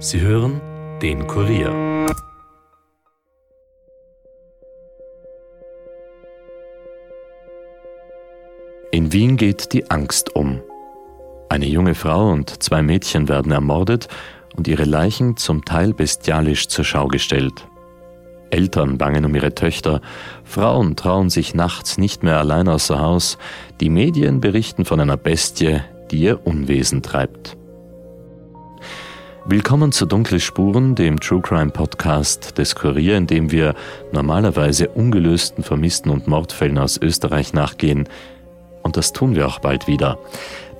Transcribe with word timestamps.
Sie 0.00 0.20
hören 0.20 0.60
den 1.02 1.26
Kurier. 1.26 2.06
In 8.92 9.12
Wien 9.12 9.36
geht 9.36 9.72
die 9.72 9.90
Angst 9.90 10.36
um. 10.36 10.60
Eine 11.48 11.66
junge 11.66 11.96
Frau 11.96 12.30
und 12.30 12.62
zwei 12.62 12.80
Mädchen 12.80 13.28
werden 13.28 13.50
ermordet 13.50 14.06
und 14.56 14.68
ihre 14.68 14.84
Leichen 14.84 15.36
zum 15.36 15.64
Teil 15.64 15.92
bestialisch 15.94 16.68
zur 16.68 16.84
Schau 16.84 17.08
gestellt. 17.08 17.66
Eltern 18.50 18.98
bangen 18.98 19.24
um 19.24 19.34
ihre 19.34 19.56
Töchter, 19.56 20.00
Frauen 20.44 20.94
trauen 20.94 21.28
sich 21.28 21.56
nachts 21.56 21.98
nicht 21.98 22.22
mehr 22.22 22.38
allein 22.38 22.68
außer 22.68 23.00
Haus, 23.00 23.36
die 23.80 23.90
Medien 23.90 24.40
berichten 24.40 24.84
von 24.84 25.00
einer 25.00 25.16
Bestie, 25.16 25.80
die 26.12 26.20
ihr 26.20 26.46
Unwesen 26.46 27.02
treibt. 27.02 27.57
Willkommen 29.50 29.92
zu 29.92 30.04
Dunkle 30.04 30.40
Spuren, 30.40 30.94
dem 30.94 31.20
True 31.20 31.40
Crime 31.40 31.70
Podcast 31.70 32.58
des 32.58 32.74
Kurier, 32.74 33.16
in 33.16 33.26
dem 33.26 33.50
wir 33.50 33.74
normalerweise 34.12 34.90
ungelösten 34.90 35.64
Vermissten 35.64 36.10
und 36.10 36.26
Mordfällen 36.26 36.76
aus 36.76 37.00
Österreich 37.00 37.54
nachgehen. 37.54 38.10
Und 38.82 38.98
das 38.98 39.14
tun 39.14 39.34
wir 39.34 39.46
auch 39.46 39.60
bald 39.60 39.86
wieder. 39.86 40.18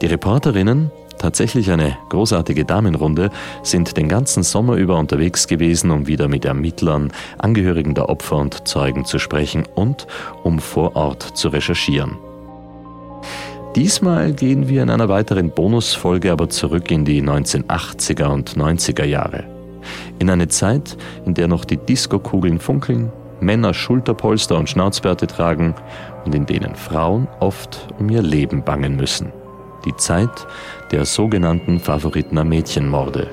Die 0.02 0.06
Reporterinnen, 0.06 0.90
tatsächlich 1.16 1.70
eine 1.70 1.96
großartige 2.10 2.66
Damenrunde, 2.66 3.30
sind 3.62 3.96
den 3.96 4.10
ganzen 4.10 4.42
Sommer 4.42 4.76
über 4.76 4.98
unterwegs 4.98 5.46
gewesen, 5.46 5.90
um 5.90 6.06
wieder 6.06 6.28
mit 6.28 6.44
Ermittlern, 6.44 7.10
Angehörigen 7.38 7.94
der 7.94 8.10
Opfer 8.10 8.36
und 8.36 8.68
Zeugen 8.68 9.06
zu 9.06 9.18
sprechen 9.18 9.66
und 9.76 10.06
um 10.42 10.58
vor 10.58 10.94
Ort 10.94 11.22
zu 11.22 11.48
recherchieren. 11.48 12.18
Diesmal 13.78 14.32
gehen 14.32 14.66
wir 14.68 14.82
in 14.82 14.90
einer 14.90 15.08
weiteren 15.08 15.50
Bonusfolge 15.52 16.32
aber 16.32 16.48
zurück 16.48 16.90
in 16.90 17.04
die 17.04 17.22
1980er 17.22 18.26
und 18.26 18.56
90er 18.56 19.04
Jahre. 19.04 19.44
In 20.18 20.28
eine 20.30 20.48
Zeit, 20.48 20.96
in 21.24 21.34
der 21.34 21.46
noch 21.46 21.64
die 21.64 21.76
Diskokugeln 21.76 22.58
funkeln, 22.58 23.12
Männer 23.38 23.72
Schulterpolster 23.72 24.58
und 24.58 24.68
Schnauzbärte 24.68 25.28
tragen 25.28 25.76
und 26.24 26.34
in 26.34 26.44
denen 26.44 26.74
Frauen 26.74 27.28
oft 27.38 27.86
um 28.00 28.10
ihr 28.10 28.20
Leben 28.20 28.64
bangen 28.64 28.96
müssen. 28.96 29.32
Die 29.84 29.94
Zeit 29.94 30.48
der 30.90 31.04
sogenannten 31.04 31.78
Favoritener 31.78 32.42
Mädchenmorde. 32.42 33.28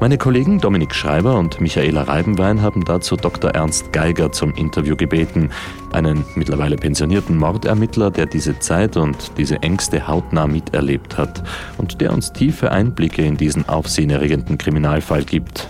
Meine 0.00 0.18
Kollegen 0.18 0.60
Dominik 0.60 0.94
Schreiber 0.94 1.38
und 1.38 1.60
Michaela 1.60 2.02
Reibenwein 2.02 2.60
haben 2.60 2.84
dazu 2.84 3.16
Dr. 3.16 3.52
Ernst 3.52 3.92
Geiger 3.92 4.32
zum 4.32 4.52
Interview 4.54 4.96
gebeten, 4.96 5.50
einen 5.92 6.24
mittlerweile 6.34 6.76
pensionierten 6.76 7.38
Mordermittler, 7.38 8.10
der 8.10 8.26
diese 8.26 8.58
Zeit 8.58 8.96
und 8.96 9.38
diese 9.38 9.62
Ängste 9.62 10.06
hautnah 10.06 10.46
miterlebt 10.46 11.16
hat 11.16 11.42
und 11.78 12.00
der 12.00 12.12
uns 12.12 12.32
tiefe 12.32 12.72
Einblicke 12.72 13.24
in 13.24 13.36
diesen 13.36 13.68
aufsehenerregenden 13.68 14.58
Kriminalfall 14.58 15.24
gibt. 15.24 15.68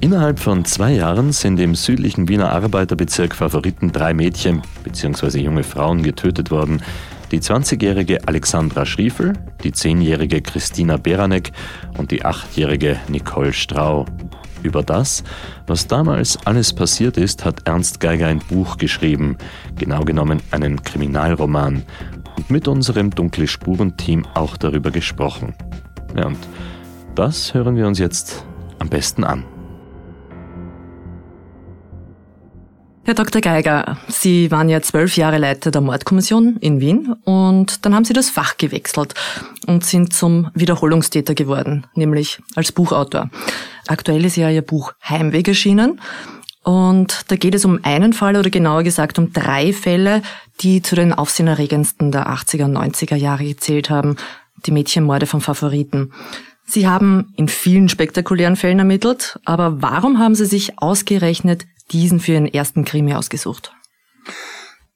Innerhalb 0.00 0.40
von 0.40 0.64
zwei 0.64 0.92
Jahren 0.92 1.32
sind 1.32 1.58
im 1.60 1.74
südlichen 1.74 2.28
Wiener 2.28 2.50
Arbeiterbezirk 2.52 3.34
Favoriten 3.34 3.92
drei 3.92 4.12
Mädchen 4.12 4.60
bzw. 4.82 5.38
junge 5.38 5.62
Frauen 5.62 6.02
getötet 6.02 6.50
worden, 6.50 6.82
die 7.30 7.40
20-jährige 7.40 8.26
Alexandra 8.26 8.86
Schriefel, 8.86 9.32
die 9.62 9.72
10-jährige 9.72 10.42
Christina 10.42 10.96
Beranek 10.96 11.52
und 11.98 12.10
die 12.10 12.24
8-jährige 12.24 12.98
Nicole 13.08 13.52
Strau. 13.52 14.06
Über 14.62 14.82
das, 14.82 15.22
was 15.66 15.86
damals 15.86 16.38
alles 16.46 16.72
passiert 16.72 17.16
ist, 17.18 17.44
hat 17.44 17.68
Ernst 17.68 18.00
Geiger 18.00 18.28
ein 18.28 18.38
Buch 18.38 18.78
geschrieben, 18.78 19.36
genau 19.76 20.04
genommen 20.04 20.40
einen 20.50 20.82
Kriminalroman, 20.82 21.82
und 22.36 22.50
mit 22.50 22.66
unserem 22.66 23.10
Dunkle 23.10 23.46
Spuren-Team 23.46 24.26
auch 24.34 24.56
darüber 24.56 24.90
gesprochen. 24.90 25.54
Ja, 26.16 26.26
und 26.26 26.38
das 27.14 27.54
hören 27.54 27.76
wir 27.76 27.86
uns 27.86 27.98
jetzt 27.98 28.44
am 28.78 28.88
besten 28.88 29.22
an. 29.22 29.44
Herr 33.06 33.12
Dr. 33.12 33.42
Geiger, 33.42 33.98
Sie 34.08 34.50
waren 34.50 34.70
ja 34.70 34.80
zwölf 34.80 35.18
Jahre 35.18 35.36
Leiter 35.36 35.70
der 35.70 35.82
Mordkommission 35.82 36.56
in 36.60 36.80
Wien 36.80 37.14
und 37.24 37.84
dann 37.84 37.94
haben 37.94 38.06
Sie 38.06 38.14
das 38.14 38.30
Fach 38.30 38.56
gewechselt 38.56 39.12
und 39.66 39.84
sind 39.84 40.14
zum 40.14 40.50
Wiederholungstäter 40.54 41.34
geworden, 41.34 41.86
nämlich 41.94 42.40
als 42.54 42.72
Buchautor. 42.72 43.28
Aktuell 43.88 44.24
ist 44.24 44.36
ja 44.36 44.48
Ihr 44.48 44.62
Buch 44.62 44.94
Heimweg 45.06 45.48
erschienen 45.48 46.00
und 46.62 47.30
da 47.30 47.36
geht 47.36 47.54
es 47.54 47.66
um 47.66 47.80
einen 47.82 48.14
Fall 48.14 48.36
oder 48.36 48.48
genauer 48.48 48.84
gesagt 48.84 49.18
um 49.18 49.34
drei 49.34 49.74
Fälle, 49.74 50.22
die 50.60 50.80
zu 50.80 50.96
den 50.96 51.12
aufsehenerregendsten 51.12 52.10
der 52.10 52.28
80er 52.28 52.64
und 52.64 52.78
90er 52.78 53.16
Jahre 53.16 53.44
gezählt 53.44 53.90
haben, 53.90 54.16
die 54.64 54.70
Mädchenmorde 54.70 55.26
von 55.26 55.42
Favoriten. 55.42 56.10
Sie 56.64 56.88
haben 56.88 57.34
in 57.36 57.48
vielen 57.48 57.90
spektakulären 57.90 58.56
Fällen 58.56 58.78
ermittelt, 58.78 59.38
aber 59.44 59.82
warum 59.82 60.18
haben 60.18 60.34
Sie 60.34 60.46
sich 60.46 60.78
ausgerechnet 60.78 61.66
diesen 61.92 62.20
für 62.20 62.32
Ihren 62.32 62.46
ersten 62.46 62.84
Krimi 62.84 63.14
ausgesucht? 63.14 63.72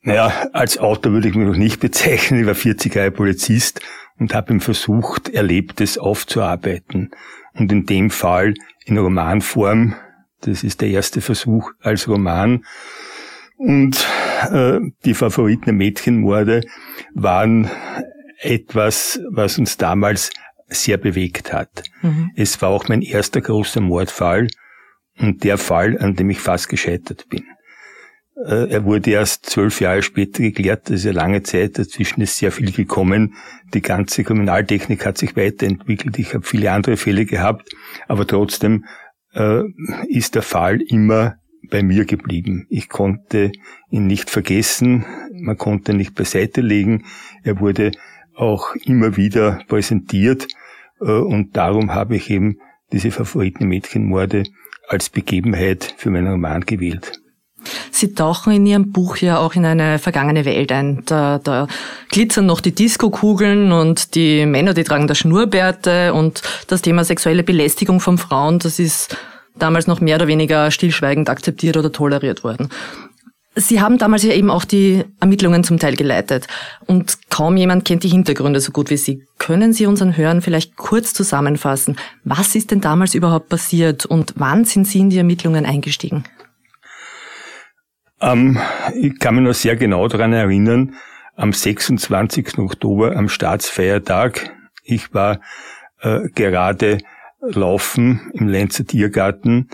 Naja, 0.02 0.48
als 0.52 0.78
Autor 0.78 1.12
würde 1.12 1.28
ich 1.28 1.34
mich 1.34 1.46
noch 1.46 1.56
nicht 1.56 1.80
bezeichnen. 1.80 2.40
Ich 2.40 2.46
war 2.46 2.54
40 2.54 2.94
Jahre 2.94 3.10
Polizist 3.10 3.80
und 4.18 4.34
habe 4.34 4.52
ihm 4.52 4.60
versucht, 4.60 5.28
Erlebtes 5.28 5.98
aufzuarbeiten. 5.98 7.10
Und 7.54 7.72
in 7.72 7.86
dem 7.86 8.10
Fall 8.10 8.54
in 8.84 8.98
Romanform. 8.98 9.94
Das 10.40 10.62
ist 10.62 10.80
der 10.80 10.88
erste 10.88 11.20
Versuch 11.20 11.72
als 11.80 12.08
Roman. 12.08 12.64
Und 13.56 14.06
äh, 14.50 14.78
die 15.04 15.14
Favoriten 15.14 15.64
der 15.64 15.74
Mädchenmorde 15.74 16.62
waren 17.14 17.68
etwas, 18.40 19.20
was 19.30 19.58
uns 19.58 19.76
damals 19.76 20.30
sehr 20.68 20.96
bewegt 20.96 21.52
hat. 21.52 21.82
Mhm. 22.02 22.30
Es 22.36 22.62
war 22.62 22.68
auch 22.68 22.88
mein 22.88 23.02
erster 23.02 23.40
großer 23.40 23.80
Mordfall 23.80 24.46
und 25.18 25.44
der 25.44 25.58
Fall, 25.58 25.98
an 25.98 26.14
dem 26.14 26.30
ich 26.30 26.40
fast 26.40 26.68
gescheitert 26.68 27.28
bin. 27.28 27.44
Äh, 28.46 28.70
er 28.70 28.84
wurde 28.84 29.10
erst 29.10 29.46
zwölf 29.46 29.80
Jahre 29.80 30.02
später 30.02 30.42
geklärt, 30.42 30.82
das 30.84 30.96
ist 30.96 31.04
ja 31.04 31.12
lange 31.12 31.42
Zeit, 31.42 31.78
dazwischen 31.78 32.20
ist 32.20 32.36
sehr 32.36 32.52
viel 32.52 32.70
gekommen. 32.72 33.34
Die 33.74 33.82
ganze 33.82 34.22
Kriminaltechnik 34.22 35.04
hat 35.04 35.18
sich 35.18 35.36
weiterentwickelt, 35.36 36.18
ich 36.18 36.34
habe 36.34 36.44
viele 36.44 36.70
andere 36.70 36.96
Fälle 36.96 37.24
gehabt, 37.24 37.74
aber 38.06 38.26
trotzdem 38.26 38.84
äh, 39.34 39.62
ist 40.08 40.34
der 40.34 40.42
Fall 40.42 40.80
immer 40.80 41.36
bei 41.70 41.82
mir 41.82 42.04
geblieben. 42.04 42.66
Ich 42.70 42.88
konnte 42.88 43.50
ihn 43.90 44.06
nicht 44.06 44.30
vergessen, 44.30 45.04
man 45.32 45.58
konnte 45.58 45.92
ihn 45.92 45.98
nicht 45.98 46.14
beiseite 46.14 46.60
legen. 46.60 47.04
Er 47.42 47.60
wurde 47.60 47.92
auch 48.34 48.74
immer 48.76 49.16
wieder 49.16 49.60
präsentiert 49.66 50.46
äh, 51.00 51.10
und 51.10 51.56
darum 51.56 51.94
habe 51.94 52.16
ich 52.16 52.30
eben 52.30 52.58
diese 52.92 53.10
Favoriten 53.10 53.66
Mädchenmorde 53.66 54.44
als 54.88 55.10
Begebenheit 55.10 55.94
für 55.96 56.10
meinen 56.10 56.28
Roman 56.28 56.62
gewählt. 56.62 57.20
Sie 57.90 58.14
tauchen 58.14 58.52
in 58.52 58.66
Ihrem 58.66 58.92
Buch 58.92 59.16
ja 59.16 59.38
auch 59.38 59.54
in 59.54 59.64
eine 59.64 59.98
vergangene 59.98 60.44
Welt 60.44 60.70
ein. 60.72 61.02
Da, 61.06 61.38
da 61.38 61.66
glitzern 62.10 62.46
noch 62.46 62.60
die 62.60 62.74
Diskokugeln 62.74 63.72
und 63.72 64.14
die 64.14 64.46
Männer, 64.46 64.74
die 64.74 64.84
tragen 64.84 65.06
da 65.06 65.14
Schnurrbärte 65.14 66.14
und 66.14 66.42
das 66.68 66.82
Thema 66.82 67.04
sexuelle 67.04 67.42
Belästigung 67.42 68.00
von 68.00 68.16
Frauen, 68.16 68.58
das 68.60 68.78
ist 68.78 69.16
damals 69.56 69.86
noch 69.86 70.00
mehr 70.00 70.16
oder 70.16 70.28
weniger 70.28 70.70
stillschweigend 70.70 71.28
akzeptiert 71.28 71.76
oder 71.76 71.92
toleriert 71.92 72.44
worden. 72.44 72.68
Sie 73.54 73.80
haben 73.80 73.98
damals 73.98 74.22
ja 74.22 74.32
eben 74.34 74.50
auch 74.50 74.64
die 74.64 75.04
Ermittlungen 75.20 75.64
zum 75.64 75.78
Teil 75.78 75.96
geleitet 75.96 76.46
und 76.86 77.30
kaum 77.30 77.56
jemand 77.56 77.84
kennt 77.84 78.04
die 78.04 78.08
Hintergründe 78.08 78.60
so 78.60 78.70
gut 78.70 78.90
wie 78.90 78.96
Sie. 78.96 79.24
Können 79.38 79.72
Sie 79.72 79.86
unseren 79.86 80.16
Hörern 80.16 80.42
vielleicht 80.42 80.76
kurz 80.76 81.12
zusammenfassen, 81.12 81.96
was 82.24 82.54
ist 82.54 82.70
denn 82.70 82.80
damals 82.80 83.14
überhaupt 83.14 83.48
passiert 83.48 84.06
und 84.06 84.34
wann 84.36 84.64
sind 84.64 84.86
Sie 84.86 85.00
in 85.00 85.10
die 85.10 85.18
Ermittlungen 85.18 85.66
eingestiegen? 85.66 86.24
Ähm, 88.20 88.58
ich 88.94 89.18
kann 89.18 89.34
mich 89.34 89.44
noch 89.44 89.54
sehr 89.54 89.76
genau 89.76 90.06
daran 90.08 90.32
erinnern, 90.32 90.94
am 91.36 91.52
26. 91.52 92.58
Oktober, 92.58 93.16
am 93.16 93.28
Staatsfeiertag, 93.28 94.50
ich 94.82 95.14
war 95.14 95.40
äh, 96.00 96.28
gerade 96.34 96.98
laufen 97.40 98.30
im 98.34 98.48
Lenzer 98.48 98.84
Tiergarten, 98.84 99.68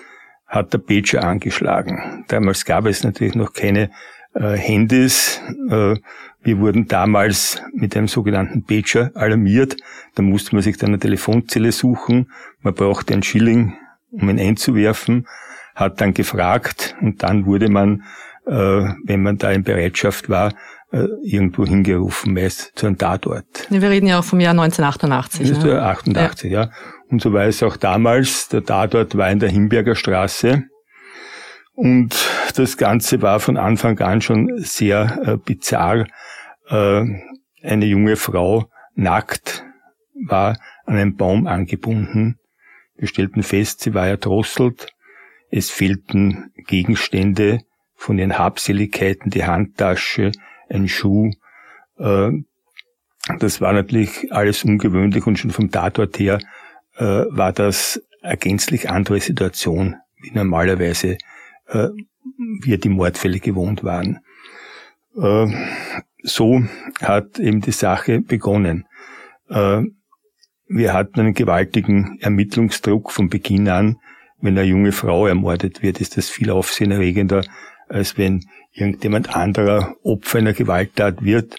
hat 0.54 0.72
der 0.72 0.78
Pager 0.78 1.24
angeschlagen. 1.24 2.24
Damals 2.28 2.64
gab 2.64 2.86
es 2.86 3.02
natürlich 3.02 3.34
noch 3.34 3.52
keine 3.52 3.90
äh, 4.34 4.56
Handys. 4.56 5.40
Äh, 5.68 5.96
wir 6.42 6.58
wurden 6.58 6.86
damals 6.86 7.60
mit 7.72 7.96
einem 7.96 8.06
sogenannten 8.06 8.64
Pager 8.64 9.10
alarmiert. 9.14 9.76
Da 10.14 10.22
musste 10.22 10.54
man 10.54 10.62
sich 10.62 10.76
dann 10.76 10.90
eine 10.90 11.00
Telefonzelle 11.00 11.72
suchen. 11.72 12.30
Man 12.62 12.74
brauchte 12.74 13.12
einen 13.12 13.24
Schilling, 13.24 13.74
um 14.12 14.28
ihn 14.30 14.38
einzuwerfen, 14.38 15.26
hat 15.74 16.00
dann 16.00 16.14
gefragt 16.14 16.94
und 17.00 17.24
dann 17.24 17.46
wurde 17.46 17.68
man, 17.68 18.04
äh, 18.46 18.52
wenn 18.52 19.22
man 19.22 19.38
da 19.38 19.50
in 19.50 19.64
Bereitschaft 19.64 20.28
war, 20.28 20.54
äh, 20.94 21.08
irgendwo 21.24 21.66
hingerufen, 21.66 22.34
meist 22.34 22.72
zu 22.76 22.86
einem 22.86 22.98
Tatort. 22.98 23.66
Wir 23.68 23.82
reden 23.82 24.06
ja 24.06 24.20
auch 24.20 24.24
vom 24.24 24.38
Jahr 24.38 24.52
1988. 24.52 25.48
Das 25.48 25.58
ist 25.58 25.64
ne? 25.64 25.82
88, 25.82 26.52
ja. 26.52 26.62
ja. 26.64 26.70
Und 27.10 27.20
so 27.20 27.32
war 27.32 27.44
es 27.46 27.64
auch 27.64 27.76
damals. 27.76 28.48
Der 28.48 28.64
Tatort 28.64 29.16
war 29.16 29.28
in 29.28 29.40
der 29.40 29.48
Himberger 29.48 29.96
Straße. 29.96 30.62
Und 31.74 32.30
das 32.54 32.76
Ganze 32.76 33.22
war 33.22 33.40
von 33.40 33.56
Anfang 33.56 33.98
an 33.98 34.20
schon 34.20 34.52
sehr 34.58 35.18
äh, 35.26 35.36
bizarr. 35.36 36.06
Äh, 36.68 37.04
eine 37.62 37.86
junge 37.86 38.14
Frau 38.14 38.70
nackt 38.94 39.64
war 40.28 40.56
an 40.86 40.96
einen 40.96 41.16
Baum 41.16 41.48
angebunden. 41.48 42.38
Wir 42.96 43.08
stellten 43.08 43.42
fest, 43.42 43.80
sie 43.80 43.94
war 43.94 44.06
erdrosselt. 44.06 44.92
Es 45.50 45.70
fehlten 45.70 46.52
Gegenstände 46.68 47.62
von 47.96 48.16
ihren 48.16 48.38
Habseligkeiten, 48.38 49.30
die 49.30 49.44
Handtasche, 49.44 50.30
ein 50.68 50.88
Schuh. 50.88 51.30
Äh, 51.98 52.30
das 53.38 53.60
war 53.60 53.72
natürlich 53.72 54.32
alles 54.32 54.64
ungewöhnlich 54.64 55.26
und 55.26 55.38
schon 55.38 55.50
vom 55.50 55.70
Tatort 55.70 56.18
her 56.18 56.38
äh, 56.96 57.04
war 57.04 57.52
das 57.52 58.02
eine 58.22 58.36
gänzlich 58.36 58.90
andere 58.90 59.20
Situation, 59.20 59.96
wie 60.20 60.32
normalerweise 60.32 61.18
äh, 61.68 61.88
wir 62.62 62.78
die 62.78 62.88
Mordfälle 62.88 63.38
gewohnt 63.38 63.84
waren. 63.84 64.20
So 66.22 66.64
hat 67.00 67.38
eben 67.38 67.60
die 67.60 67.70
Sache 67.70 68.20
begonnen. 68.20 68.88
Wir 69.46 70.92
hatten 70.92 71.20
einen 71.20 71.34
gewaltigen 71.34 72.18
Ermittlungsdruck 72.20 73.12
von 73.12 73.28
Beginn 73.28 73.68
an. 73.68 74.00
Wenn 74.40 74.58
eine 74.58 74.66
junge 74.66 74.90
Frau 74.90 75.28
ermordet 75.28 75.82
wird, 75.82 76.00
ist 76.00 76.16
das 76.16 76.28
viel 76.28 76.50
aufsehenerregender, 76.50 77.44
als 77.88 78.18
wenn 78.18 78.44
irgendjemand 78.72 79.34
anderer 79.34 79.94
Opfer 80.02 80.38
einer 80.38 80.52
Gewalttat 80.52 81.24
wird. 81.24 81.56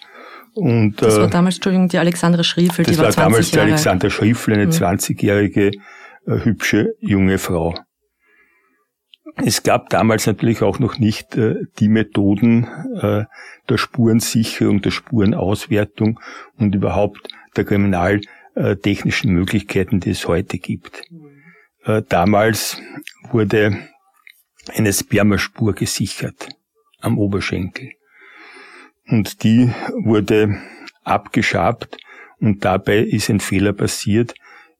Und, 0.53 1.01
das 1.01 1.17
war 1.17 1.25
äh, 1.25 1.29
damals, 1.29 1.55
Entschuldigung, 1.55 1.89
die 1.89 1.97
Alexandra 1.97 2.43
Schriefel, 2.43 2.85
die 2.85 2.97
war 2.97 3.09
20 3.09 3.11
Jahre. 3.11 3.11
Das 3.11 3.17
war 3.17 3.23
damals 3.25 3.51
die 3.51 3.59
Alexandra 3.59 4.09
Schriefel, 4.09 4.53
eine 4.53 4.65
mhm. 4.67 4.71
20-jährige, 4.71 5.67
äh, 5.67 6.45
hübsche, 6.45 6.95
junge 6.99 7.37
Frau. 7.37 7.75
Es 9.43 9.63
gab 9.63 9.89
damals 9.89 10.27
natürlich 10.27 10.61
auch 10.61 10.79
noch 10.79 10.97
nicht 10.97 11.35
äh, 11.35 11.55
die 11.79 11.89
Methoden 11.89 12.67
äh, 13.01 13.25
der 13.67 13.77
Spurensicherung, 13.77 14.81
der 14.81 14.91
Spurenauswertung 14.91 16.19
und 16.57 16.73
überhaupt 16.73 17.27
der 17.57 17.65
kriminaltechnischen 17.65 19.33
Möglichkeiten, 19.33 19.99
die 19.99 20.11
es 20.11 20.27
heute 20.27 20.57
gibt. 20.57 21.03
Äh, 21.83 22.03
damals 22.07 22.79
wurde 23.31 23.77
eine 24.73 24.93
Spermaspur 24.93 25.73
gesichert 25.73 26.49
am 26.99 27.17
Oberschenkel. 27.17 27.91
Und 29.07 29.43
die 29.43 29.71
wurde 30.03 30.57
abgeschabt 31.03 31.97
und 32.39 32.65
dabei 32.65 32.99
ist 32.99 33.29
ein 33.29 33.39
Fehler 33.39 33.73
passiert. 33.73 34.33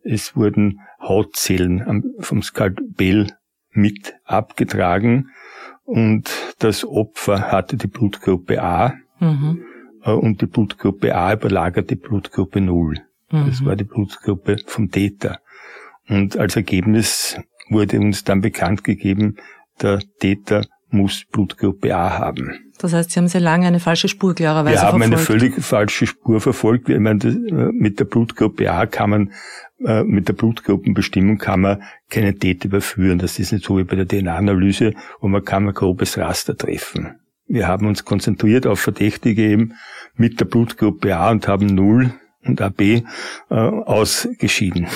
Es 0.04 0.36
wurden 0.36 0.80
Hautzellen 1.00 2.16
vom 2.20 2.42
Skalpell 2.42 3.28
mit 3.72 4.16
abgetragen 4.24 5.30
und 5.84 6.32
das 6.60 6.84
Opfer 6.84 7.52
hatte 7.52 7.78
die 7.78 7.88
Blutgruppe 7.88 8.62
A 8.62 8.96
mhm. 9.20 9.64
Äh, 10.04 10.12
und 10.12 10.42
die 10.42 10.48
Blutgruppe 10.48 11.16
A 11.16 11.34
überlagert 11.34 11.90
die 11.90 11.96
Blutgruppe 11.96 12.62
0. 12.62 13.02
Mhm. 13.32 13.46
Das 13.48 13.64
war 13.66 13.76
die 13.76 13.84
Blutgruppe 13.84 14.58
vom 14.66 14.90
Täter. 14.90 15.40
Und 16.08 16.38
als 16.38 16.56
Ergebnis 16.56 17.40
wurde 17.70 18.00
uns 18.00 18.24
dann 18.24 18.42
bekannt 18.42 18.84
gegeben, 18.84 19.38
der 19.82 20.00
Täter 20.20 20.66
muss 20.90 21.26
Blutgruppe 21.32 21.96
A 21.96 22.18
haben. 22.18 22.72
Das 22.80 22.94
heißt, 22.94 23.12
Sie 23.12 23.20
haben 23.20 23.28
sehr 23.28 23.42
lange 23.42 23.68
eine 23.68 23.80
falsche 23.80 24.08
Spur 24.08 24.34
klarerweise 24.34 24.78
verfolgt. 24.78 25.00
Wir 25.00 25.06
haben 25.06 25.14
verfolgt. 25.14 25.30
eine 25.32 25.40
völlig 25.52 25.66
falsche 25.66 26.08
Spur 26.08 26.42
verfolgt. 26.42 26.90
Ich 26.90 27.00
meine, 27.00 27.24
äh, 27.24 27.72
mit 27.72 28.00
der 28.00 28.06
Blutgruppe 28.06 28.72
A 28.72 28.86
kann 28.86 29.10
man, 29.10 29.32
äh, 29.84 30.04
mit 30.04 30.28
der 30.28 30.34
Blutgruppenbestimmung 30.34 31.38
kann 31.38 31.62
man 31.62 31.84
keine 32.10 32.36
Täter 32.36 32.66
überführen. 32.66 33.20
Das 33.20 33.40
ist 33.40 33.54
nicht 33.54 33.66
so 33.66 33.78
wie 33.78 33.84
bei 33.84 33.96
der 33.96 34.08
DNA-Analyse, 34.08 34.94
wo 35.20 35.28
man 35.28 35.44
kann 35.44 35.68
ein 35.68 35.74
grobes 35.74 36.18
Raster 36.18 36.58
treffen. 36.58 37.16
Wir 37.48 37.68
haben 37.68 37.88
uns 37.88 38.06
konzentriert 38.06 38.66
auf 38.66 38.80
Verdächtige 38.80 39.44
eben 39.44 39.74
mit 40.16 40.40
der 40.40 40.46
Blutgruppe 40.46 41.16
A 41.16 41.32
und 41.32 41.48
haben 41.48 41.68
0 41.68 42.12
und 42.44 42.62
AB 42.62 42.82
äh, 42.82 43.04
ausgeschieden. 43.50 44.88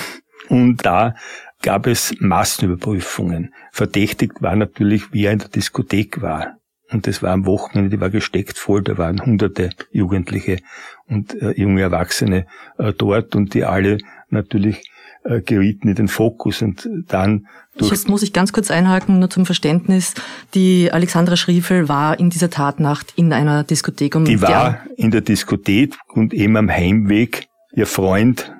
Und 0.48 0.84
da 0.84 1.14
gab 1.62 1.86
es 1.86 2.14
Massenüberprüfungen. 2.18 3.54
Verdächtigt 3.72 4.42
war 4.42 4.56
natürlich, 4.56 5.12
wie 5.12 5.26
er 5.26 5.32
in 5.32 5.38
der 5.40 5.48
Diskothek 5.48 6.22
war. 6.22 6.56
Und 6.90 7.06
das 7.06 7.22
war 7.22 7.32
am 7.32 7.46
Wochenende, 7.46 7.90
die 7.90 8.00
war 8.00 8.10
gesteckt 8.10 8.58
voll, 8.58 8.82
da 8.82 8.98
waren 8.98 9.24
hunderte 9.24 9.70
Jugendliche 9.92 10.58
und 11.06 11.40
äh, 11.40 11.52
junge 11.52 11.82
Erwachsene 11.82 12.46
äh, 12.78 12.92
dort 12.92 13.36
und 13.36 13.54
die 13.54 13.64
alle 13.64 13.98
natürlich 14.28 14.90
äh, 15.22 15.40
gerieten 15.40 15.88
in 15.88 15.94
den 15.94 16.08
Fokus 16.08 16.62
und 16.62 16.88
dann 17.06 17.46
durch 17.76 17.92
Jetzt 17.92 18.08
muss 18.08 18.22
ich 18.22 18.32
ganz 18.32 18.52
kurz 18.52 18.70
einhaken, 18.70 19.20
nur 19.20 19.30
zum 19.30 19.46
Verständnis. 19.46 20.14
Die 20.54 20.90
Alexandra 20.90 21.36
Schriefel 21.36 21.88
war 21.88 22.18
in 22.18 22.30
dieser 22.30 22.50
Tatnacht 22.50 23.12
in 23.16 23.32
einer 23.32 23.62
Diskothek. 23.62 24.16
Um 24.16 24.24
die 24.24 24.42
war 24.42 24.80
in 24.96 25.10
der 25.10 25.20
Diskothek 25.20 25.94
und 26.08 26.34
eben 26.34 26.56
am 26.56 26.70
Heimweg, 26.70 27.46
ihr 27.72 27.86
Freund 27.86 28.52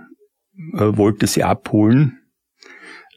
äh, 0.74 0.96
wollte 0.96 1.26
sie 1.26 1.42
abholen. 1.42 2.19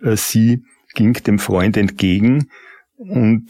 Äh, 0.04 0.18
sie 0.18 0.64
ging 0.94 1.14
dem 1.14 1.40
Freund 1.40 1.78
entgegen 1.78 2.50
und 2.98 3.48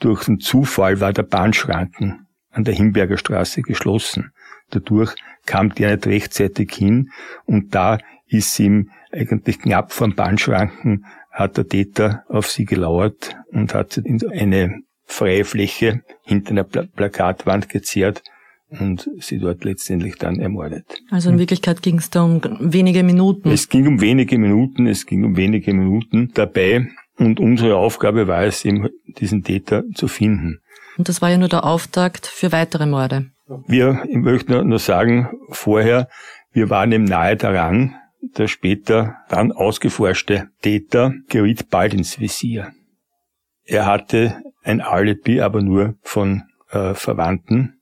durch 0.00 0.24
den 0.24 0.40
Zufall 0.40 1.00
war 1.00 1.12
der 1.12 1.22
Bahnschranken 1.24 2.26
an 2.50 2.64
der 2.64 2.74
Himberger 2.74 3.18
Straße 3.18 3.62
geschlossen. 3.62 4.32
Dadurch 4.70 5.14
kam 5.44 5.74
die 5.74 5.86
nicht 5.86 6.06
rechtzeitig 6.06 6.72
hin 6.72 7.10
und 7.44 7.74
da 7.74 7.98
ist 8.26 8.58
ihm 8.58 8.90
eigentlich 9.12 9.60
knapp 9.60 9.92
vor 9.92 10.08
Bahnschranken 10.10 11.04
hat 11.30 11.58
der 11.58 11.68
Täter 11.68 12.24
auf 12.28 12.50
sie 12.50 12.64
gelauert 12.64 13.36
und 13.52 13.74
hat 13.74 13.92
sie 13.92 14.00
in 14.00 14.20
eine 14.30 14.80
freie 15.04 15.44
Fläche 15.44 16.02
hinter 16.22 16.52
einer 16.52 16.64
Plakatwand 16.64 17.68
gezerrt 17.68 18.22
und 18.68 19.08
sie 19.18 19.38
dort 19.38 19.64
letztendlich 19.64 20.16
dann 20.16 20.40
ermordet. 20.40 20.84
Also 21.10 21.30
in 21.30 21.38
Wirklichkeit 21.38 21.82
ging 21.82 21.98
es 21.98 22.10
da 22.10 22.22
um 22.22 22.40
wenige 22.60 23.02
Minuten. 23.02 23.50
Es 23.50 23.68
ging 23.68 23.86
um 23.86 24.00
wenige 24.00 24.38
Minuten, 24.38 24.86
es 24.86 25.06
ging 25.06 25.24
um 25.24 25.36
wenige 25.36 25.72
Minuten 25.72 26.30
dabei 26.34 26.88
und 27.18 27.40
unsere 27.40 27.76
Aufgabe 27.76 28.26
war 28.26 28.44
es 28.44 28.64
eben, 28.64 28.88
diesen 29.18 29.42
Täter 29.42 29.84
zu 29.94 30.08
finden. 30.08 30.60
Und 30.98 31.08
das 31.08 31.22
war 31.22 31.30
ja 31.30 31.38
nur 31.38 31.48
der 31.48 31.64
Auftakt 31.64 32.26
für 32.26 32.52
weitere 32.52 32.86
Morde. 32.86 33.30
Wir, 33.66 34.04
ich 34.08 34.16
möchte 34.16 34.64
nur 34.64 34.78
sagen, 34.78 35.28
vorher, 35.50 36.08
wir 36.52 36.70
waren 36.70 36.90
eben 36.92 37.04
nahe 37.04 37.36
daran, 37.36 37.94
der 38.20 38.48
später 38.48 39.16
dann 39.28 39.52
ausgeforschte 39.52 40.48
Täter 40.62 41.14
geriet 41.28 41.70
bald 41.70 41.94
ins 41.94 42.18
Visier. 42.18 42.72
Er 43.64 43.86
hatte 43.86 44.42
ein 44.62 44.80
Alibi, 44.80 45.40
aber 45.40 45.62
nur 45.62 45.94
von 46.02 46.42
äh, 46.70 46.94
Verwandten 46.94 47.75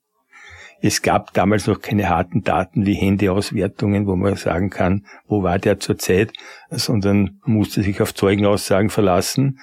es 0.86 1.00
gab 1.00 1.32
damals 1.32 1.66
noch 1.66 1.81
keine 1.81 2.10
harten 2.10 2.42
Daten 2.42 2.84
wie 2.84 2.92
Handyauswertungen, 2.92 4.06
wo 4.06 4.16
man 4.16 4.36
sagen 4.36 4.69
kann, 4.69 5.06
wo 5.26 5.42
war 5.42 5.58
der 5.58 5.81
zurzeit, 5.81 6.34
sondern 6.69 7.40
musste 7.46 7.82
sich 7.82 8.02
auf 8.02 8.14
Zeugenaussagen 8.14 8.91
verlassen. 8.91 9.60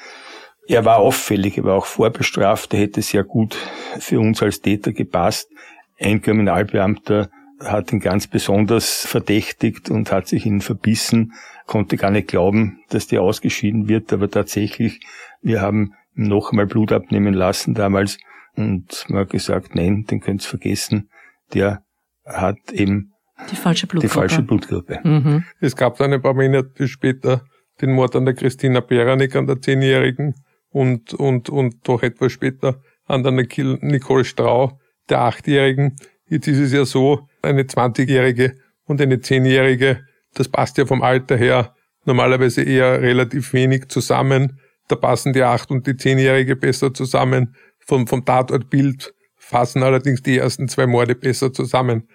Er 0.67 0.83
war 0.83 0.97
auffällig, 0.97 1.59
er 1.59 1.65
war 1.65 1.75
auch 1.75 1.85
vorbestraft, 1.85 2.73
er 2.73 2.79
hätte 2.79 3.03
sehr 3.03 3.23
gut 3.23 3.55
für 3.99 4.19
uns 4.19 4.41
als 4.41 4.61
Täter 4.61 4.93
gepasst. 4.93 5.51
Ein 5.99 6.23
Kriminalbeamter 6.23 7.29
hat 7.59 7.93
ihn 7.93 7.99
ganz 7.99 8.25
besonders 8.25 9.05
verdächtigt 9.05 9.91
und 9.91 10.11
hat 10.11 10.27
sich 10.27 10.47
ihn 10.47 10.61
verbissen, 10.61 11.33
konnte 11.67 11.97
gar 11.97 12.09
nicht 12.09 12.29
glauben, 12.29 12.79
dass 12.89 13.05
der 13.05 13.21
ausgeschieden 13.21 13.87
wird, 13.87 14.11
aber 14.11 14.31
tatsächlich, 14.31 15.01
wir 15.43 15.61
haben 15.61 15.93
noch 16.15 16.49
einmal 16.49 16.65
Blut 16.65 16.91
abnehmen 16.91 17.35
lassen 17.35 17.75
damals 17.75 18.17
und 18.55 19.05
man 19.09 19.21
hat 19.21 19.29
gesagt, 19.29 19.75
nein, 19.75 20.05
den 20.09 20.19
könnt's 20.19 20.45
vergessen, 20.45 21.09
der 21.53 21.83
hat 22.25 22.71
eben 22.71 23.13
die 23.49 23.55
falsche 23.55 23.87
Blutgruppe. 23.87 24.07
Die 24.07 24.13
falsche 24.13 24.41
Blutgruppe. 24.43 24.99
Mhm. 25.03 25.43
Es 25.59 25.75
gab 25.75 25.97
dann 25.97 26.13
ein 26.13 26.21
paar 26.21 26.33
Monate 26.33 26.87
später 26.87 27.43
den 27.81 27.93
Mord 27.93 28.15
an 28.15 28.25
der 28.25 28.35
Christina 28.35 28.79
Beranek, 28.81 29.35
an 29.35 29.47
der 29.47 29.59
Zehnjährigen, 29.59 30.35
und, 30.69 31.13
und, 31.13 31.49
und 31.49 31.87
doch 31.87 32.01
etwas 32.03 32.31
später 32.31 32.81
an 33.05 33.23
der 33.23 33.31
Nicole 33.31 34.23
Strau, 34.23 34.79
der 35.09 35.21
Achtjährigen. 35.21 35.97
Jetzt 36.27 36.47
ist 36.47 36.59
es 36.59 36.71
ja 36.71 36.85
so, 36.85 37.27
eine 37.41 37.63
20-Jährige 37.63 38.57
und 38.85 39.01
eine 39.01 39.19
Zehnjährige, 39.19 40.05
das 40.33 40.47
passt 40.47 40.77
ja 40.77 40.85
vom 40.85 41.01
Alter 41.01 41.35
her 41.35 41.75
normalerweise 42.05 42.63
eher 42.63 43.01
relativ 43.01 43.53
wenig 43.53 43.89
zusammen. 43.89 44.59
Da 44.87 44.95
passen 44.95 45.33
die 45.33 45.43
Acht- 45.43 45.71
und 45.71 45.87
die 45.87 45.97
Zehnjährige 45.97 46.55
besser 46.55 46.93
zusammen. 46.93 47.55
Vom, 47.91 48.07
vom 48.07 48.23
Tatortbild 48.23 49.13
fassen 49.35 49.83
allerdings 49.83 50.23
die 50.23 50.37
ersten 50.37 50.69
zwei 50.69 50.87
Morde 50.87 51.13
besser 51.13 51.51
zusammen. 51.51 52.07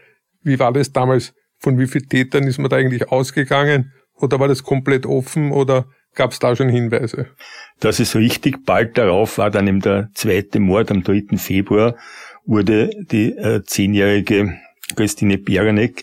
Wie 0.43 0.59
war 0.59 0.73
das 0.73 0.91
damals? 0.91 1.35
Von 1.59 1.79
wie 1.79 1.87
vielen 1.87 2.09
Tätern 2.09 2.45
ist 2.45 2.57
man 2.57 2.71
da 2.71 2.77
eigentlich 2.77 3.11
ausgegangen? 3.11 3.93
Oder 4.15 4.41
war 4.41 4.49
das 4.49 4.63
komplett 4.63 5.05
offen 5.05 5.53
oder 5.53 5.85
gab 6.15 6.33
es 6.33 6.39
da 6.39 6.57
schon 6.57 6.71
Hinweise? 6.71 7.27
Das 7.79 8.01
ist 8.01 8.17
richtig. 8.17 8.65
Bald 8.65 8.97
darauf 8.97 9.37
war 9.37 9.51
dann 9.51 9.69
eben 9.69 9.81
der 9.83 10.09
zweite 10.15 10.61
Mord 10.61 10.91
am 10.91 11.03
3. 11.03 11.37
Februar, 11.37 11.95
wurde 12.47 12.89
die 13.11 13.33
äh, 13.33 13.63
zehnjährige 13.63 14.59
Christine 14.97 15.37
Beranek 15.37 16.01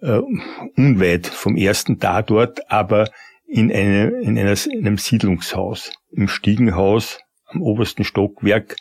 äh, 0.00 0.20
unweit 0.76 1.26
vom 1.26 1.56
ersten 1.56 1.98
Tatort, 1.98 2.70
aber 2.70 3.10
in, 3.48 3.72
eine, 3.72 4.10
in, 4.20 4.38
einer, 4.38 4.54
in 4.66 4.86
einem 4.86 4.96
Siedlungshaus, 4.96 5.90
im 6.12 6.28
Stiegenhaus 6.28 7.18
am 7.46 7.62
obersten 7.62 8.04
Stockwerk 8.04 8.76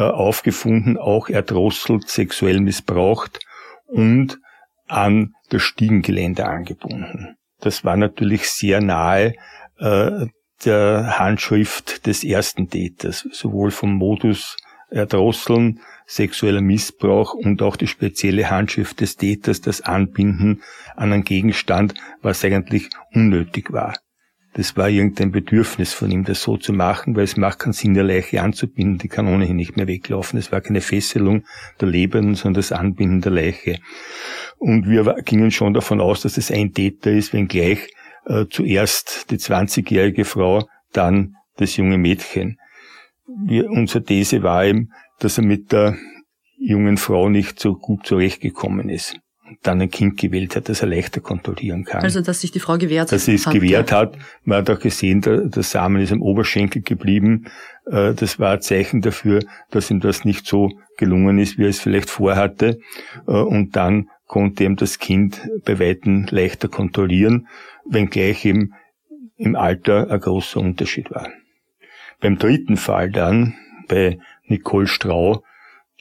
aufgefunden, 0.00 0.98
auch 0.98 1.28
erdrosselt, 1.28 2.08
sexuell 2.08 2.60
missbraucht 2.60 3.40
und 3.86 4.38
an 4.88 5.34
das 5.50 5.62
Stiegengelände 5.62 6.46
angebunden. 6.46 7.36
Das 7.60 7.84
war 7.84 7.96
natürlich 7.96 8.50
sehr 8.50 8.80
nahe 8.80 9.34
äh, 9.78 10.26
der 10.64 11.18
Handschrift 11.18 12.06
des 12.06 12.24
ersten 12.24 12.68
Täters, 12.68 13.26
sowohl 13.32 13.70
vom 13.70 13.94
Modus 13.94 14.56
Erdrosseln, 14.90 15.80
sexueller 16.06 16.60
Missbrauch 16.60 17.34
und 17.34 17.62
auch 17.62 17.76
die 17.76 17.86
spezielle 17.86 18.50
Handschrift 18.50 19.00
des 19.00 19.16
Täters, 19.16 19.60
das 19.60 19.80
Anbinden 19.80 20.62
an 20.94 21.12
einen 21.12 21.24
Gegenstand, 21.24 21.94
was 22.22 22.44
eigentlich 22.44 22.90
unnötig 23.12 23.72
war. 23.72 23.94
Das 24.54 24.76
war 24.76 24.88
irgendein 24.88 25.32
Bedürfnis 25.32 25.92
von 25.92 26.10
ihm, 26.12 26.24
das 26.24 26.42
so 26.42 26.56
zu 26.56 26.72
machen, 26.72 27.16
weil 27.16 27.24
es 27.24 27.36
macht 27.36 27.58
keinen 27.58 27.72
Sinn, 27.72 27.94
der 27.94 28.04
Leiche 28.04 28.40
anzubinden, 28.40 28.98
die 28.98 29.08
kann 29.08 29.26
ohnehin 29.26 29.56
nicht 29.56 29.76
mehr 29.76 29.88
weglaufen. 29.88 30.38
Es 30.38 30.52
war 30.52 30.60
keine 30.60 30.80
Fesselung 30.80 31.44
der 31.80 31.88
Lebenden, 31.88 32.36
sondern 32.36 32.60
das 32.60 32.70
Anbinden 32.70 33.20
der 33.20 33.32
Leiche. 33.32 33.80
Und 34.58 34.88
wir 34.88 35.16
gingen 35.24 35.50
schon 35.50 35.74
davon 35.74 36.00
aus, 36.00 36.22
dass 36.22 36.36
es 36.36 36.52
ein 36.52 36.72
Täter 36.72 37.10
ist, 37.10 37.32
wenngleich 37.32 37.88
äh, 38.26 38.46
zuerst 38.48 39.30
die 39.32 39.38
20-jährige 39.38 40.24
Frau, 40.24 40.68
dann 40.92 41.34
das 41.56 41.76
junge 41.76 41.98
Mädchen. 41.98 42.58
Wir, 43.26 43.68
unsere 43.68 44.04
These 44.04 44.44
war 44.44 44.64
eben, 44.64 44.92
dass 45.18 45.36
er 45.36 45.44
mit 45.44 45.72
der 45.72 45.96
jungen 46.58 46.96
Frau 46.96 47.28
nicht 47.28 47.58
so 47.58 47.74
gut 47.74 48.06
zurechtgekommen 48.06 48.88
ist 48.88 49.18
dann 49.62 49.80
ein 49.80 49.90
Kind 49.90 50.18
gewählt 50.18 50.56
hat, 50.56 50.68
das 50.68 50.80
er 50.80 50.88
leichter 50.88 51.20
kontrollieren 51.20 51.84
kann. 51.84 52.02
Also, 52.02 52.20
dass 52.20 52.40
sich 52.40 52.50
die 52.50 52.60
Frau 52.60 52.78
gewehrt 52.78 53.08
hat. 53.08 53.12
Dass 53.12 53.26
sie 53.26 53.34
es 53.34 53.44
gewehrt 53.44 53.90
ja. 53.90 53.98
hat. 53.98 54.16
Man 54.44 54.58
hat 54.58 54.70
auch 54.70 54.80
gesehen, 54.80 55.20
der, 55.20 55.42
der 55.42 55.62
Samen 55.62 56.00
ist 56.00 56.12
am 56.12 56.22
Oberschenkel 56.22 56.82
geblieben. 56.82 57.46
Äh, 57.86 58.14
das 58.14 58.38
war 58.38 58.52
ein 58.52 58.60
Zeichen 58.62 59.02
dafür, 59.02 59.40
dass 59.70 59.90
ihm 59.90 60.00
das 60.00 60.24
nicht 60.24 60.46
so 60.46 60.70
gelungen 60.96 61.38
ist, 61.38 61.58
wie 61.58 61.64
er 61.64 61.68
es 61.68 61.80
vielleicht 61.80 62.10
vorhatte. 62.10 62.78
Äh, 63.26 63.32
und 63.32 63.76
dann 63.76 64.08
konnte 64.26 64.64
ihm 64.64 64.76
das 64.76 64.98
Kind 64.98 65.42
bei 65.64 65.78
Weitem 65.78 66.26
leichter 66.30 66.68
kontrollieren, 66.68 67.46
wenngleich 67.88 68.44
eben 68.46 68.72
im 69.36 69.56
Alter 69.56 70.10
ein 70.10 70.20
großer 70.20 70.60
Unterschied 70.60 71.10
war. 71.10 71.28
Beim 72.20 72.38
dritten 72.38 72.76
Fall 72.76 73.10
dann, 73.10 73.54
bei 73.88 74.18
Nicole 74.46 74.86
Strau, 74.86 75.42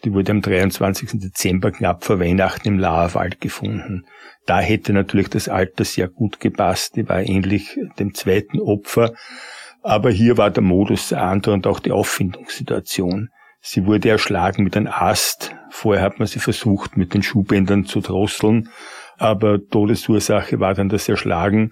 die 0.03 0.13
wurde 0.13 0.31
am 0.31 0.41
23. 0.41 1.12
Dezember 1.13 1.72
knapp 1.72 2.03
vor 2.03 2.19
Weihnachten 2.19 2.67
im 2.67 2.79
Laherwald 2.79 3.39
gefunden. 3.39 4.05
Da 4.45 4.60
hätte 4.60 4.91
natürlich 4.91 5.29
das 5.29 5.48
Alter 5.48 5.86
sehr 5.86 6.10
gut 6.10 6.39
gepasst. 6.39 6.95
Die 6.98 7.07
war 7.07 7.22
ähnlich 7.22 7.77
dem 8.00 8.13
zweiten 8.13 8.60
Opfer. 8.60 9.13
Aber 9.81 10.10
hier 10.12 10.38
war 10.38 10.50
der 10.50 10.63
Modus 10.63 11.10
der 11.10 11.24
andere 11.24 11.53
und 11.53 11.67
auch 11.67 11.79
die 11.79 11.91
Auffindungssituation. 11.91 13.29
Sie 13.62 13.86
wurde 13.86 14.10
erschlagen 14.10 14.63
mit 14.63 14.75
einem 14.75 14.91
Ast. 14.91 15.55
Vorher 15.69 16.03
hat 16.03 16.19
man 16.19 16.27
sie 16.27 16.39
versucht, 16.39 16.98
mit 16.98 17.13
den 17.13 17.24
Schuhbändern 17.24 17.86
zu 17.86 18.01
drosseln. 18.01 18.69
Aber 19.17 19.60
Todesursache 19.65 20.60
war 20.60 20.74
dann 20.74 20.89
das 20.89 21.07
Erschlagen 21.07 21.72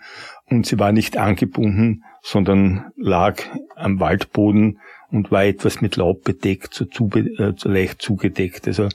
und 0.51 0.65
sie 0.65 0.77
war 0.77 0.91
nicht 0.91 1.17
angebunden, 1.17 2.03
sondern 2.21 2.91
lag 2.97 3.41
am 3.75 3.99
Waldboden 3.99 4.79
und 5.09 5.31
war 5.31 5.45
etwas 5.45 5.81
mit 5.81 5.95
Laub 5.95 6.23
bedeckt, 6.23 6.73
so, 6.73 6.85
zu, 6.85 7.09
äh, 7.15 7.53
leicht 7.63 8.01
zugedeckt. 8.01 8.67
Also 8.67 8.89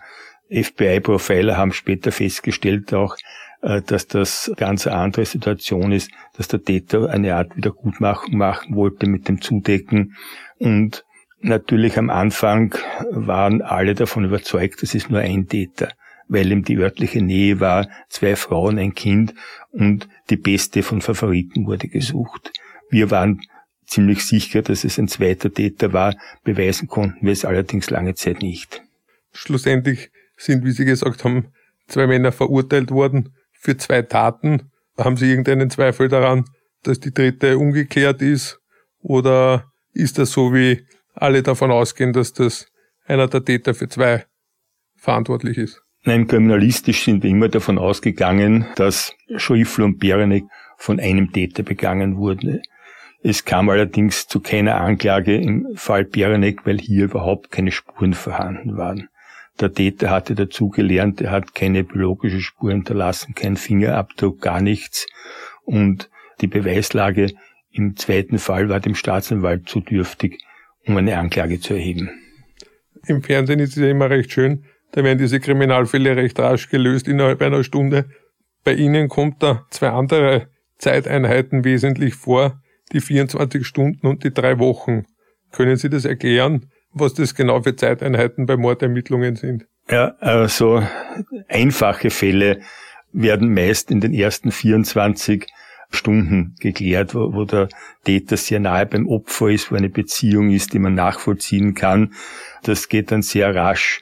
FBI-Profiler 0.51 1.57
haben 1.57 1.73
später 1.73 2.13
festgestellt 2.13 2.95
auch, 2.95 3.17
äh, 3.63 3.83
dass 3.83 4.07
das 4.07 4.53
ganz 4.57 4.87
eine 4.87 4.97
andere 4.97 5.25
Situation 5.25 5.93
ist, 5.93 6.11
dass 6.37 6.49
der 6.49 6.63
Täter 6.63 7.11
eine 7.11 7.35
Art 7.35 7.57
Wiedergutmachung 7.57 8.37
machen 8.37 8.77
wollte 8.77 9.09
mit 9.09 9.29
dem 9.29 9.41
Zudecken. 9.41 10.15
Und 10.59 11.05
natürlich 11.41 11.99
am 11.99 12.11
Anfang 12.11 12.75
waren 13.11 13.63
alle 13.63 13.95
davon 13.95 14.25
überzeugt, 14.25 14.83
das 14.83 14.95
ist 14.95 15.11
nur 15.11 15.21
ein 15.21 15.49
Täter, 15.49 15.89
weil 16.28 16.50
ihm 16.50 16.64
die 16.64 16.76
örtliche 16.76 17.23
Nähe 17.23 17.61
war, 17.61 17.88
zwei 18.09 18.37
Frauen, 18.37 18.78
ein 18.78 18.95
Kind 18.95 19.35
und 19.71 20.09
die 20.30 20.37
beste 20.37 20.83
von 20.83 21.00
Favoriten 21.00 21.66
wurde 21.66 21.88
gesucht. 21.88 22.52
Wir 22.90 23.11
waren 23.11 23.40
ziemlich 23.87 24.25
sicher, 24.25 24.62
dass 24.62 24.85
es 24.85 24.99
ein 24.99 25.09
zweiter 25.09 25.52
Täter 25.52 25.92
war. 25.92 26.16
Beweisen 26.45 26.88
konnten 26.88 27.25
wir 27.25 27.33
es 27.33 27.45
allerdings 27.45 27.90
lange 27.90 28.14
Zeit 28.14 28.42
nicht. 28.42 28.83
Schlussendlich 29.33 30.11
sind, 30.37 30.64
wie 30.64 30.73
Sie 30.73 30.85
gesagt 30.85 31.25
haben, 31.25 31.52
zwei 31.87 32.06
Männer 32.06 32.33
verurteilt 32.33 32.90
worden 32.90 33.35
für 33.52 33.76
zwei 33.76 34.02
Taten. 34.02 34.71
Haben 34.99 35.16
Sie 35.16 35.28
irgendeinen 35.28 35.71
Zweifel 35.71 36.09
daran, 36.09 36.45
dass 36.83 37.00
die 37.00 37.12
dritte 37.12 37.59
ungeklärt 37.59 38.23
ist? 38.23 38.59
Oder 39.00 39.71
ist 39.92 40.18
das 40.18 40.33
so, 40.33 40.52
wie 40.52 40.87
alle 41.14 41.42
davon 41.42 41.71
ausgehen, 41.71 42.12
dass 42.12 42.33
das 42.33 42.66
einer 43.06 43.28
der 43.28 43.45
Täter 43.45 43.75
für 43.75 43.88
zwei 43.88 44.25
verantwortlich 44.97 45.59
ist? 45.59 45.86
Nein, 46.09 46.29
kriminalistisch 46.29 47.03
sind 47.03 47.25
wir 47.25 47.31
immer 47.31 47.49
davon 47.49 47.79
ausgegangen, 47.79 48.65
dass 48.77 49.13
Schriffel 49.39 49.83
und 49.85 49.99
Berenek 49.99 50.45
von 50.77 51.01
einem 51.01 51.33
Täter 51.33 51.65
begangen 51.65 52.17
wurden. 52.17 52.63
Es 53.25 53.45
kam 53.45 53.69
allerdings 53.69 54.29
zu 54.29 54.39
keiner 54.39 54.81
Anklage 54.81 55.35
im 55.35 55.67
Fall 55.75 56.05
Berenek, 56.05 56.65
weil 56.65 56.79
hier 56.79 57.07
überhaupt 57.07 57.51
keine 57.51 57.73
Spuren 57.73 58.15
vorhanden 58.15 58.77
waren. 58.77 59.09
Der 59.59 59.73
Täter 59.73 60.11
hatte 60.11 60.37
dazu 60.37 60.69
gelernt, 60.69 61.21
er 61.21 61.33
hat 61.33 61.57
keine 61.57 61.83
biologische 61.83 62.41
Spur 62.41 62.71
hinterlassen, 62.71 63.35
kein 63.35 63.57
Fingerabdruck, 63.57 64.41
gar 64.41 64.61
nichts. 64.61 65.09
Und 65.65 66.09
die 66.41 66.47
Beweislage 66.47 67.33
im 67.73 67.97
zweiten 67.97 68.39
Fall 68.39 68.69
war 68.69 68.79
dem 68.79 68.95
Staatsanwalt 68.95 69.69
zu 69.69 69.81
dürftig, 69.81 70.41
um 70.87 70.97
eine 70.97 71.19
Anklage 71.19 71.59
zu 71.59 71.75
erheben. 71.75 72.11
Im 73.09 73.25
Fernsehen 73.25 73.59
ist 73.59 73.77
es 73.77 73.83
ja 73.83 73.89
immer 73.89 74.09
recht 74.09 74.31
schön, 74.31 74.67
da 74.97 75.05
werden 75.05 75.19
diese 75.19 75.41
Kriminalfälle 75.41 76.17
recht 76.17 76.38
rasch 76.38 76.71
gelöst 76.71 77.07
innerhalb 77.07 77.43
einer 77.43 77.62
Stunde. 77.62 78.07
Bei 78.65 78.73
Ihnen 78.73 79.09
kommt 79.09 79.43
da 79.43 79.67
zwei 79.69 79.91
andere 79.91 80.49
Zeiteinheiten 80.79 81.65
wesentlich 81.65 82.15
vor, 82.15 82.62
die 82.93 83.03
24 83.03 83.67
Stunden 83.67 84.07
und 84.07 84.25
die 84.25 84.33
drei 84.33 84.59
Wochen. 84.59 85.05
Können 85.53 85.76
Sie 85.76 85.91
das 85.91 86.07
erklären, 86.07 86.71
was 86.93 87.12
das 87.12 87.35
genau 87.35 87.61
für 87.61 87.76
Zeiteinheiten 87.76 88.47
bei 88.47 88.57
Mordermittlungen 88.57 89.37
sind? 89.37 89.67
Ja, 89.91 90.15
also 90.21 90.83
einfache 91.47 92.09
Fälle 92.09 92.61
werden 93.12 93.53
meist 93.53 93.91
in 93.91 94.00
den 94.00 94.15
ersten 94.15 94.50
24 94.50 95.47
Stunden 95.91 96.55
geklärt, 96.59 97.15
wo, 97.15 97.35
wo 97.35 97.45
der 97.45 97.69
Täter 98.05 98.38
sehr 98.38 98.61
nahe 98.61 98.87
beim 98.87 99.07
Opfer 99.07 99.49
ist, 99.49 99.71
wo 99.71 99.76
eine 99.76 99.91
Beziehung 99.91 100.50
ist, 100.50 100.73
die 100.73 100.79
man 100.79 100.95
nachvollziehen 100.95 101.75
kann. 101.75 102.15
Das 102.62 102.88
geht 102.88 103.12
dann 103.12 103.21
sehr 103.21 103.55
rasch. 103.55 104.00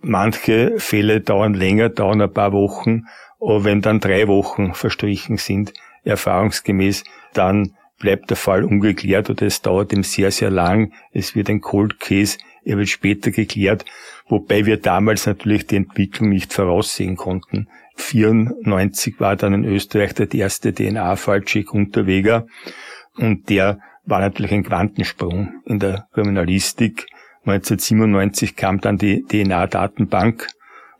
Manche 0.00 0.78
Fälle 0.78 1.20
dauern 1.20 1.54
länger, 1.54 1.88
dauern 1.88 2.22
ein 2.22 2.32
paar 2.32 2.52
Wochen, 2.52 3.06
aber 3.40 3.64
wenn 3.64 3.82
dann 3.82 4.00
drei 4.00 4.28
Wochen 4.28 4.74
verstrichen 4.74 5.38
sind, 5.38 5.72
erfahrungsgemäß, 6.04 7.04
dann 7.34 7.72
bleibt 7.98 8.30
der 8.30 8.36
Fall 8.36 8.64
ungeklärt 8.64 9.28
oder 9.28 9.46
es 9.46 9.60
dauert 9.60 9.92
ihm 9.92 10.02
sehr, 10.04 10.30
sehr 10.30 10.50
lang. 10.50 10.92
Es 11.12 11.34
wird 11.34 11.50
ein 11.50 11.60
Cold 11.60 11.98
Case, 12.00 12.38
er 12.64 12.78
wird 12.78 12.88
später 12.88 13.30
geklärt, 13.30 13.84
wobei 14.28 14.66
wir 14.66 14.76
damals 14.76 15.26
natürlich 15.26 15.66
die 15.66 15.76
Entwicklung 15.76 16.30
nicht 16.30 16.52
voraussehen 16.52 17.16
konnten. 17.16 17.68
94 17.96 19.18
war 19.18 19.36
dann 19.36 19.54
in 19.54 19.64
Österreich 19.64 20.14
der 20.14 20.32
erste 20.32 20.72
DNA-Fall 20.72 21.42
Chick 21.42 21.74
Unterweger 21.74 22.46
und 23.16 23.48
der 23.48 23.80
war 24.04 24.20
natürlich 24.20 24.52
ein 24.52 24.64
Quantensprung 24.64 25.62
in 25.66 25.78
der 25.80 26.06
Kriminalistik. 26.12 27.06
1997 27.44 28.56
kam 28.56 28.80
dann 28.80 28.98
die 28.98 29.22
DNA-Datenbank 29.22 30.48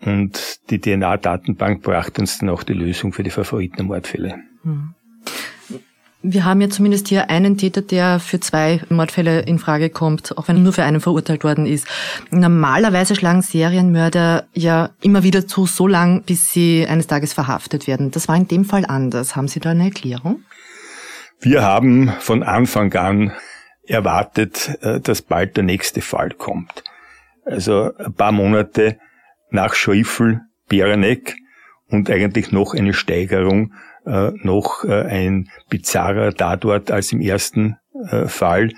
und 0.00 0.61
die 0.71 0.80
DNA-Datenbank 0.80 1.83
brachte 1.83 2.21
uns 2.21 2.38
dann 2.38 2.49
auch 2.49 2.62
die 2.62 2.75
Lösung 2.75 3.12
für 3.12 3.23
die 3.23 3.30
Favoritenmordfälle. 3.30 4.37
Hm. 4.62 4.95
Wir 6.21 6.45
haben 6.45 6.61
ja 6.61 6.68
zumindest 6.68 7.07
hier 7.07 7.30
einen 7.30 7.57
Täter, 7.59 7.80
der 7.80 8.18
für 8.18 8.40
zwei 8.40 8.80
Mordfälle 8.88 9.40
in 9.42 9.61
Frage 9.61 9.88
kommt, 9.88 10.37
auch 10.37 10.49
wenn 10.49 10.57
er 10.57 10.62
nur 10.62 10.73
für 10.73 10.83
einen 10.83 11.00
verurteilt 11.00 11.45
worden 11.45 11.64
ist. 11.64 11.87
Normalerweise 12.33 13.14
schlagen 13.14 13.40
Serienmörder 13.40 14.45
ja 14.52 14.90
immer 15.00 15.23
wieder 15.23 15.47
zu, 15.47 15.66
so 15.66 15.87
lang, 15.87 16.23
bis 16.23 16.50
sie 16.52 16.85
eines 16.88 17.07
Tages 17.07 17.35
verhaftet 17.35 17.87
werden. 17.87 18.11
Das 18.11 18.26
war 18.26 18.35
in 18.35 18.49
dem 18.49 18.64
Fall 18.64 18.85
anders. 18.85 19.37
Haben 19.37 19.47
Sie 19.47 19.61
da 19.61 19.71
eine 19.71 19.85
Erklärung? 19.85 20.42
Wir 21.40 21.62
haben 21.62 22.12
von 22.18 22.42
Anfang 22.42 22.92
an 22.95 23.33
erwartet, 23.88 24.78
äh, 24.83 25.00
dass 25.00 25.23
bald 25.23 25.57
der 25.57 25.64
nächste 25.64 26.00
Fall 26.00 26.30
kommt. 26.30 26.85
Also 27.45 27.95
ein 27.97 28.12
paar 28.12 28.33
Monate 28.33 28.99
nach 29.50 29.75
Schriffel, 29.75 30.42
Berenek 30.68 31.37
und 31.88 32.11
eigentlich 32.11 32.52
noch 32.52 32.75
eine 32.75 32.92
Steigerung 32.92 33.73
äh, 34.04 34.33
noch 34.42 34.85
äh, 34.85 35.02
ein 35.02 35.49
bizarrer 35.68 36.35
Tatort 36.35 36.90
als 36.90 37.12
im 37.12 37.21
ersten 37.21 37.76
Fall 38.26 38.71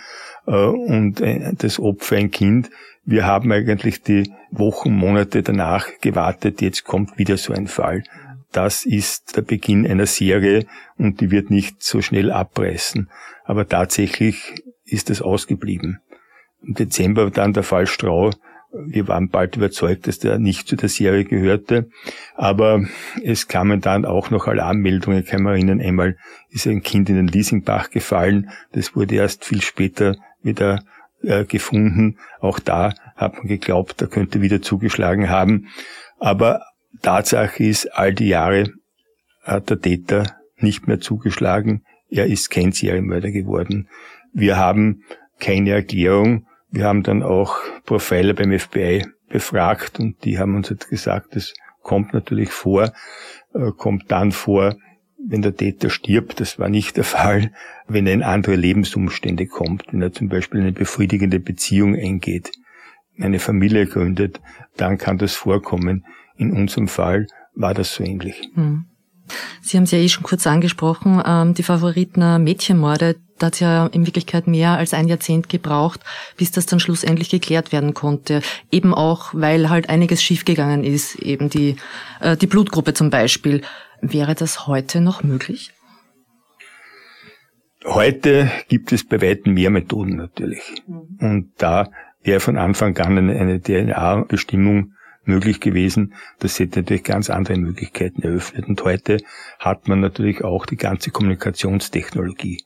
und 0.47 1.23
das 1.59 1.79
Opfer 1.79 2.17
ein 2.17 2.31
Kind. 2.31 2.71
Wir 3.05 3.27
haben 3.27 3.53
eigentlich 3.53 4.03
die 4.03 4.33
Wochen, 4.51 4.93
Monate 4.93 5.43
danach 5.43 5.89
gewartet, 6.01 6.63
jetzt 6.63 6.85
kommt 6.85 7.19
wieder 7.19 7.37
so 7.37 7.53
ein 7.53 7.67
Fall. 7.67 8.03
Das 8.51 8.87
ist 8.87 9.37
der 9.37 9.43
Beginn 9.43 9.87
einer 9.87 10.07
Serie 10.07 10.65
und 10.97 11.21
die 11.21 11.31
wird 11.31 11.51
nicht 11.51 11.83
so 11.83 12.01
schnell 12.01 12.33
abreißen. 12.33 13.11
Aber 13.45 13.69
tatsächlich 13.69 14.55
ist 14.91 15.11
es 15.11 15.23
ausgeblieben. 15.23 16.01
Im 16.63 16.75
Dezember 16.75 17.31
dann 17.31 17.53
der 17.53 17.63
Fall 17.63 17.87
Strau 17.87 18.31
Wir 18.73 19.09
waren 19.09 19.31
bald 19.31 19.57
überzeugt, 19.57 20.07
dass 20.07 20.21
der 20.21 20.39
nicht 20.39 20.69
zu 20.69 20.77
der 20.77 20.89
Serie 20.89 21.25
gehörte. 21.25 21.89
Aber 22.37 22.85
es 23.25 23.49
kamen 23.49 23.81
dann 23.81 24.05
auch 24.05 24.31
noch 24.31 24.47
Alarmmeldungen. 24.47 25.21
Ich 25.21 25.27
kann 25.27 25.43
mich 25.43 25.53
erinnern, 25.53 25.81
einmal 25.81 26.17
ist 26.51 26.67
ein 26.67 26.83
Kind 26.83 27.09
in 27.09 27.17
den 27.17 27.27
Leasingbach 27.27 27.91
gefallen. 27.91 28.51
Das 28.73 28.95
wurde 28.95 29.17
erst 29.17 29.45
viel 29.45 29.63
später 29.63 30.17
wieder 30.43 30.85
äh, 31.23 31.45
gefunden. 31.45 32.19
Auch 32.41 32.59
da 32.59 32.95
hat 33.17 33.35
man 33.35 33.47
geglaubt, 33.47 34.01
er 34.01 34.09
könnte 34.09 34.41
wieder 34.41 34.63
zugeschlagen 34.63 35.29
haben. 35.29 35.69
Aber 36.19 36.63
Tatsache 37.03 37.65
ist, 37.65 37.87
all 37.87 38.15
die 38.15 38.29
Jahre 38.29 38.73
hat 39.43 39.71
der 39.71 39.81
Täter 39.81 40.37
nicht 40.59 40.87
mehr 40.87 41.01
zugeschlagen. 41.01 41.85
Er 42.09 42.27
ist 42.27 42.51
kein 42.51 42.73
Serienmörder 42.73 43.31
geworden. 43.31 43.89
Wir 44.33 44.57
haben 44.57 45.03
keine 45.39 45.71
Erklärung 45.71 46.47
wir 46.71 46.85
haben 46.85 47.03
dann 47.03 47.23
auch 47.23 47.57
Profiler 47.85 48.35
beim 48.35 48.57
FBI 48.57 49.07
befragt 49.29 49.99
und 49.99 50.25
die 50.25 50.39
haben 50.39 50.55
uns 50.55 50.69
jetzt 50.69 50.89
gesagt, 50.89 51.35
das 51.35 51.55
kommt 51.83 52.15
natürlich 52.15 52.51
vor, 52.51 52.93
äh, 53.55 53.73
kommt 53.77 54.11
dann 54.11 54.33
vor, 54.33 54.77
wenn 55.19 55.43
der 55.43 55.55
Täter 55.57 55.91
stirbt, 55.91 56.41
das 56.41 56.59
war 56.59 56.69
nicht 56.69 56.97
der 56.97 57.05
Fall, 57.17 57.53
wenn 57.89 58.07
er 58.07 58.15
in 58.15 58.23
andere 58.23 58.55
Lebensumstände 58.55 59.47
kommt, 59.47 59.85
wenn 59.91 60.03
er 60.03 60.13
zum 60.13 60.29
Beispiel 60.29 60.61
eine 60.61 60.73
befriedigende 60.73 61.41
Beziehung 61.41 61.97
eingeht, 61.97 62.53
eine 63.19 63.39
Familie 63.39 63.87
gründet, 63.87 64.41
dann 64.77 64.97
kann 64.97 65.19
das 65.19 65.35
vorkommen. 65.35 66.07
In 66.37 66.53
unserem 66.53 66.89
Fall 66.89 67.27
war 67.55 67.75
das 67.75 67.95
so 67.95 68.05
ähnlich. 68.05 68.49
Hm. 68.55 68.87
Sie 69.61 69.77
haben 69.77 69.85
es 69.85 69.91
ja 69.91 69.99
eh 69.99 70.09
schon 70.09 70.25
kurz 70.25 70.47
angesprochen, 70.47 71.23
ähm, 71.25 71.55
die 71.55 71.63
Favoritner 71.63 72.39
Mädchenmorde, 72.39 73.17
da 73.41 73.47
hat 73.47 73.55
es 73.55 73.61
ja 73.61 73.87
in 73.87 74.07
Wirklichkeit 74.07 74.47
mehr 74.47 74.73
als 74.73 74.93
ein 74.93 75.09
Jahrzehnt 75.09 75.49
gebraucht, 75.49 76.01
bis 76.37 76.51
das 76.51 76.67
dann 76.67 76.79
schlussendlich 76.79 77.31
geklärt 77.31 77.73
werden 77.73 77.95
konnte. 77.95 78.43
Eben 78.71 78.95
auch, 78.95 79.31
weil 79.33 79.71
halt 79.71 79.89
einiges 79.89 80.23
schiefgegangen 80.23 80.85
ist, 80.85 81.17
eben 81.17 81.49
die, 81.49 81.77
äh, 82.21 82.37
die 82.37 82.47
Blutgruppe 82.47 82.93
zum 82.93 83.09
Beispiel. 83.09 83.63
Wäre 84.03 84.35
das 84.35 84.67
heute 84.67 85.01
noch 85.01 85.23
möglich? 85.23 85.73
Heute 87.85 88.51
gibt 88.69 88.93
es 88.93 89.07
bei 89.07 89.23
weitem 89.23 89.55
mehr 89.55 89.71
Methoden 89.71 90.17
natürlich. 90.17 90.83
Mhm. 90.87 91.19
Und 91.21 91.53
da 91.57 91.91
wäre 92.23 92.41
von 92.41 92.59
Anfang 92.59 92.97
an 92.99 93.17
eine, 93.17 93.39
eine 93.39 93.61
DNA-Bestimmung 93.61 94.93
möglich 95.25 95.61
gewesen. 95.61 96.13
Das 96.41 96.59
hätte 96.59 96.81
natürlich 96.81 97.05
ganz 97.05 97.31
andere 97.31 97.57
Möglichkeiten 97.57 98.23
eröffnet. 98.23 98.69
Und 98.69 98.85
heute 98.85 99.19
hat 99.59 99.89
man 99.89 100.01
natürlich 100.01 100.45
auch 100.45 100.67
die 100.67 100.77
ganze 100.77 101.11
Kommunikationstechnologie. 101.11 102.65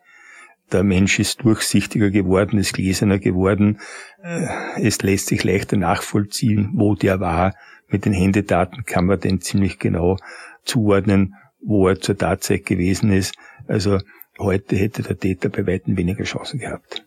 Der 0.72 0.82
Mensch 0.82 1.18
ist 1.18 1.44
durchsichtiger 1.44 2.10
geworden, 2.10 2.58
ist 2.58 2.74
gläserner 2.74 3.18
geworden. 3.18 3.80
Äh, 4.22 4.46
es 4.80 5.02
lässt 5.02 5.26
sich 5.26 5.44
leichter 5.44 5.76
nachvollziehen, 5.76 6.70
wo 6.74 6.94
der 6.94 7.20
war. 7.20 7.54
Mit 7.88 8.06
den 8.06 8.12
Händedaten 8.12 8.84
kann 8.84 9.06
man 9.06 9.20
den 9.20 9.40
ziemlich 9.40 9.78
genau 9.78 10.16
zuordnen, 10.64 11.34
wo 11.60 11.88
er 11.88 12.00
zur 12.00 12.16
Tatzeit 12.16 12.66
gewesen 12.66 13.12
ist. 13.12 13.34
Also 13.68 14.00
heute 14.38 14.76
hätte 14.76 15.02
der 15.02 15.18
Täter 15.18 15.48
bei 15.48 15.66
weitem 15.66 15.96
weniger 15.96 16.24
Chancen 16.24 16.58
gehabt. 16.58 17.04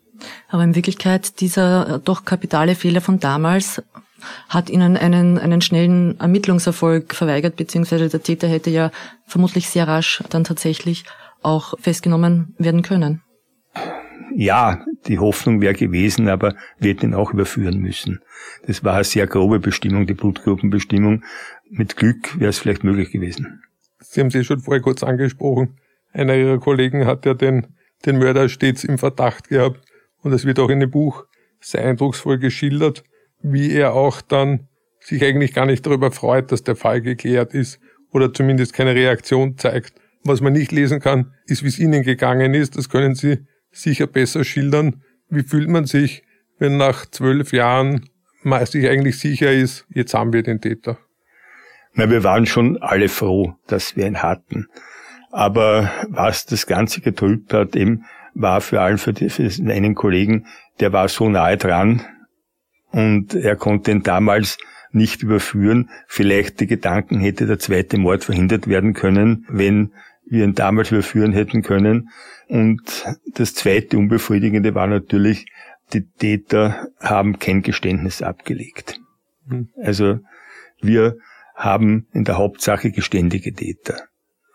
Aber 0.50 0.64
in 0.64 0.76
Wirklichkeit 0.76 1.42
dieser 1.42 2.00
doch 2.00 2.26
kapitale 2.26 2.76
Fehler 2.76 3.02
von 3.02 3.20
damals 3.20 3.82
hat 4.50 4.70
ihnen 4.70 4.98
einen, 4.98 5.38
einen 5.38 5.62
schnellen 5.62 6.20
Ermittlungserfolg 6.20 7.14
verweigert, 7.14 7.56
beziehungsweise 7.56 8.10
der 8.10 8.24
Täter 8.24 8.48
hätte 8.48 8.70
ja 8.70 8.92
vermutlich 9.26 9.70
sehr 9.70 9.88
rasch 9.88 10.24
dann 10.30 10.44
tatsächlich 10.44 11.04
auch 11.44 11.76
festgenommen 11.80 12.56
werden 12.58 12.82
können. 12.82 13.22
Ja, 14.36 14.86
die 15.08 15.20
Hoffnung 15.20 15.62
wäre 15.62 15.74
gewesen, 15.74 16.28
aber 16.28 16.56
wir 16.80 16.92
hätten 16.92 17.08
ihn 17.08 17.14
auch 17.14 17.34
überführen 17.34 17.80
müssen. 17.80 18.20
Das 18.66 18.84
war 18.84 18.96
eine 18.96 19.04
sehr 19.04 19.28
grobe 19.28 19.60
Bestimmung, 19.60 20.06
die 20.06 20.14
Blutgruppenbestimmung. 20.14 21.24
Mit 21.70 21.98
Glück 21.98 22.40
wäre 22.40 22.50
es 22.50 22.60
vielleicht 22.60 22.84
möglich 22.84 23.12
gewesen. 23.12 23.64
Sie 24.00 24.22
haben 24.22 24.30
sie 24.30 24.44
schon 24.44 24.60
vorher 24.60 24.82
kurz 24.82 25.04
angesprochen. 25.04 25.78
Einer 26.14 26.36
Ihrer 26.36 26.60
Kollegen 26.60 27.06
hat 27.06 27.26
ja 27.26 27.34
den, 27.34 27.68
den 28.06 28.20
Mörder 28.20 28.48
stets 28.50 28.84
im 28.84 28.98
Verdacht 28.98 29.50
gehabt 29.50 29.82
und 30.22 30.34
es 30.34 30.46
wird 30.46 30.60
auch 30.60 30.70
in 30.70 30.80
dem 30.80 30.92
Buch 30.92 31.26
sehr 31.60 31.84
eindrucksvoll 31.84 32.38
geschildert 32.38 33.04
wie 33.42 33.72
er 33.72 33.94
auch 33.94 34.22
dann 34.22 34.68
sich 35.00 35.24
eigentlich 35.24 35.54
gar 35.54 35.66
nicht 35.66 35.86
darüber 35.86 36.12
freut, 36.12 36.52
dass 36.52 36.64
der 36.64 36.76
Fall 36.76 37.02
geklärt 37.02 37.54
ist 37.54 37.80
oder 38.12 38.34
zumindest 38.34 38.74
keine 38.74 38.96
Reaktion 38.96 39.58
zeigt. 39.58 39.94
Was 40.24 40.42
man 40.42 40.54
nicht 40.54 40.72
lesen 40.72 41.00
kann, 41.00 41.34
ist, 41.46 41.64
wie 41.64 41.68
es 41.68 41.80
Ihnen 41.80 42.04
gegangen 42.04 42.54
ist. 42.54 42.76
Das 42.78 42.90
können 42.90 43.16
Sie 43.16 43.46
sicher 43.82 44.08
besser 44.08 44.44
schildern. 44.44 45.04
Wie 45.30 45.44
fühlt 45.44 45.70
man 45.70 45.86
sich, 45.86 46.24
wenn 46.60 46.78
nach 46.78 47.06
zwölf 47.06 47.52
Jahren 47.54 48.10
man 48.44 48.66
sich 48.66 48.88
eigentlich 48.88 49.20
sicher 49.20 49.52
ist, 49.52 49.86
jetzt 49.90 50.14
haben 50.14 50.34
wir 50.34 50.44
den 50.44 50.62
Täter? 50.62 50.98
Na, 51.94 52.10
wir 52.10 52.24
waren 52.24 52.46
schon 52.46 52.78
alle 52.78 53.10
froh, 53.10 53.56
dass 53.68 53.96
wir 53.96 54.06
ihn 54.06 54.22
hatten. 54.22 54.68
Aber 55.32 55.92
was 56.10 56.46
das 56.46 56.68
Ganze 56.68 57.02
getrübt 57.02 57.54
hat, 57.54 57.76
eben 57.76 58.06
war 58.34 58.62
vor 58.62 58.80
allem 58.80 58.98
für, 58.98 59.14
die, 59.14 59.30
für 59.30 59.44
einen 59.44 59.96
Kollegen, 59.96 60.46
der 60.80 60.94
war 60.94 61.10
so 61.10 61.28
nahe 61.28 61.58
dran, 61.58 62.06
und 62.92 63.36
er 63.36 63.56
konnte 63.56 63.92
ihn 63.92 64.04
damals 64.04 64.58
nicht 64.92 65.22
überführen. 65.22 65.90
Vielleicht 66.08 66.60
die 66.60 66.68
Gedanken 66.68 67.20
hätte 67.20 67.46
der 67.46 67.60
zweite 67.60 67.98
Mord 67.98 68.24
verhindert 68.24 68.68
werden 68.68 68.94
können, 68.94 69.46
wenn 69.50 69.92
wir 70.30 70.44
ihn 70.44 70.56
damals 70.56 70.92
überführen 70.92 71.34
hätten 71.34 71.62
können. 71.62 72.10
Und 72.48 73.06
das 73.34 73.54
zweite 73.54 73.98
Unbefriedigende 73.98 74.76
war 74.76 74.88
natürlich, 74.88 75.48
die 75.94 76.06
Täter 76.06 76.88
haben 77.00 77.40
kein 77.40 77.62
Geständnis 77.62 78.22
abgelegt. 78.22 79.00
Hm. 79.48 79.70
Also 79.82 80.20
wir 80.82 81.18
haben 81.56 82.08
in 82.14 82.24
der 82.24 82.38
Hauptsache 82.38 82.92
geständige 82.92 83.54
Täter. 83.54 84.04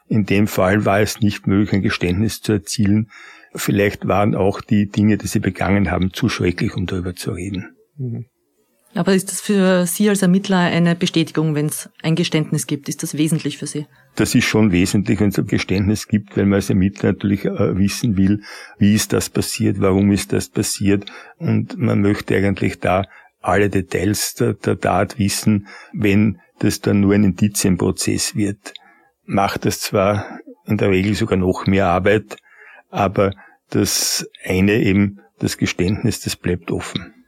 In 0.08 0.24
dem 0.24 0.46
Fall 0.46 0.84
war 0.84 1.00
es 1.00 1.20
nicht 1.20 1.46
möglich, 1.46 1.72
ein 1.72 1.82
Geständnis 1.82 2.40
zu 2.40 2.52
erzielen. 2.52 3.10
Vielleicht 3.54 4.06
waren 4.06 4.34
auch 4.34 4.60
die 4.60 4.86
Dinge, 4.88 5.16
die 5.16 5.26
sie 5.26 5.40
begangen 5.40 5.90
haben, 5.90 6.12
zu 6.12 6.28
schrecklich, 6.28 6.74
um 6.76 6.86
darüber 6.86 7.14
zu 7.14 7.32
reden. 7.32 7.76
Mhm. 7.96 8.26
Aber 8.94 9.14
ist 9.14 9.30
das 9.30 9.40
für 9.40 9.86
Sie 9.86 10.08
als 10.08 10.20
Ermittler 10.20 10.58
eine 10.58 10.94
Bestätigung, 10.94 11.54
wenn 11.54 11.66
es 11.66 11.88
ein 12.02 12.14
Geständnis 12.14 12.66
gibt? 12.66 12.88
Ist 12.88 13.02
das 13.02 13.16
wesentlich 13.16 13.56
für 13.56 13.66
Sie? 13.66 13.86
Das 14.16 14.34
ist 14.34 14.44
schon 14.44 14.70
wesentlich, 14.70 15.18
wenn 15.20 15.30
es 15.30 15.38
ein 15.38 15.46
Geständnis 15.46 16.08
gibt, 16.08 16.36
weil 16.36 16.44
man 16.44 16.56
als 16.56 16.68
Ermittler 16.68 17.12
natürlich 17.12 17.46
äh, 17.46 17.78
wissen 17.78 18.18
will, 18.18 18.42
wie 18.78 18.94
ist 18.94 19.14
das 19.14 19.30
passiert, 19.30 19.80
warum 19.80 20.12
ist 20.12 20.32
das 20.34 20.50
passiert 20.50 21.10
und 21.38 21.78
man 21.78 22.02
möchte 22.02 22.36
eigentlich 22.36 22.80
da 22.80 23.04
alle 23.40 23.70
Details 23.70 24.34
der, 24.34 24.54
der 24.54 24.78
Tat 24.78 25.18
wissen, 25.18 25.66
wenn 25.94 26.38
das 26.58 26.80
dann 26.80 27.00
nur 27.00 27.14
ein 27.14 27.24
Indizienprozess 27.24 28.36
wird. 28.36 28.74
Macht 29.24 29.64
das 29.64 29.80
zwar 29.80 30.38
in 30.66 30.76
der 30.76 30.90
Regel 30.90 31.14
sogar 31.14 31.38
noch 31.38 31.66
mehr 31.66 31.86
Arbeit, 31.86 32.36
aber 32.90 33.32
das 33.70 34.28
eine 34.44 34.74
eben, 34.82 35.20
das 35.38 35.56
Geständnis, 35.56 36.20
das 36.20 36.36
bleibt 36.36 36.70
offen 36.70 37.21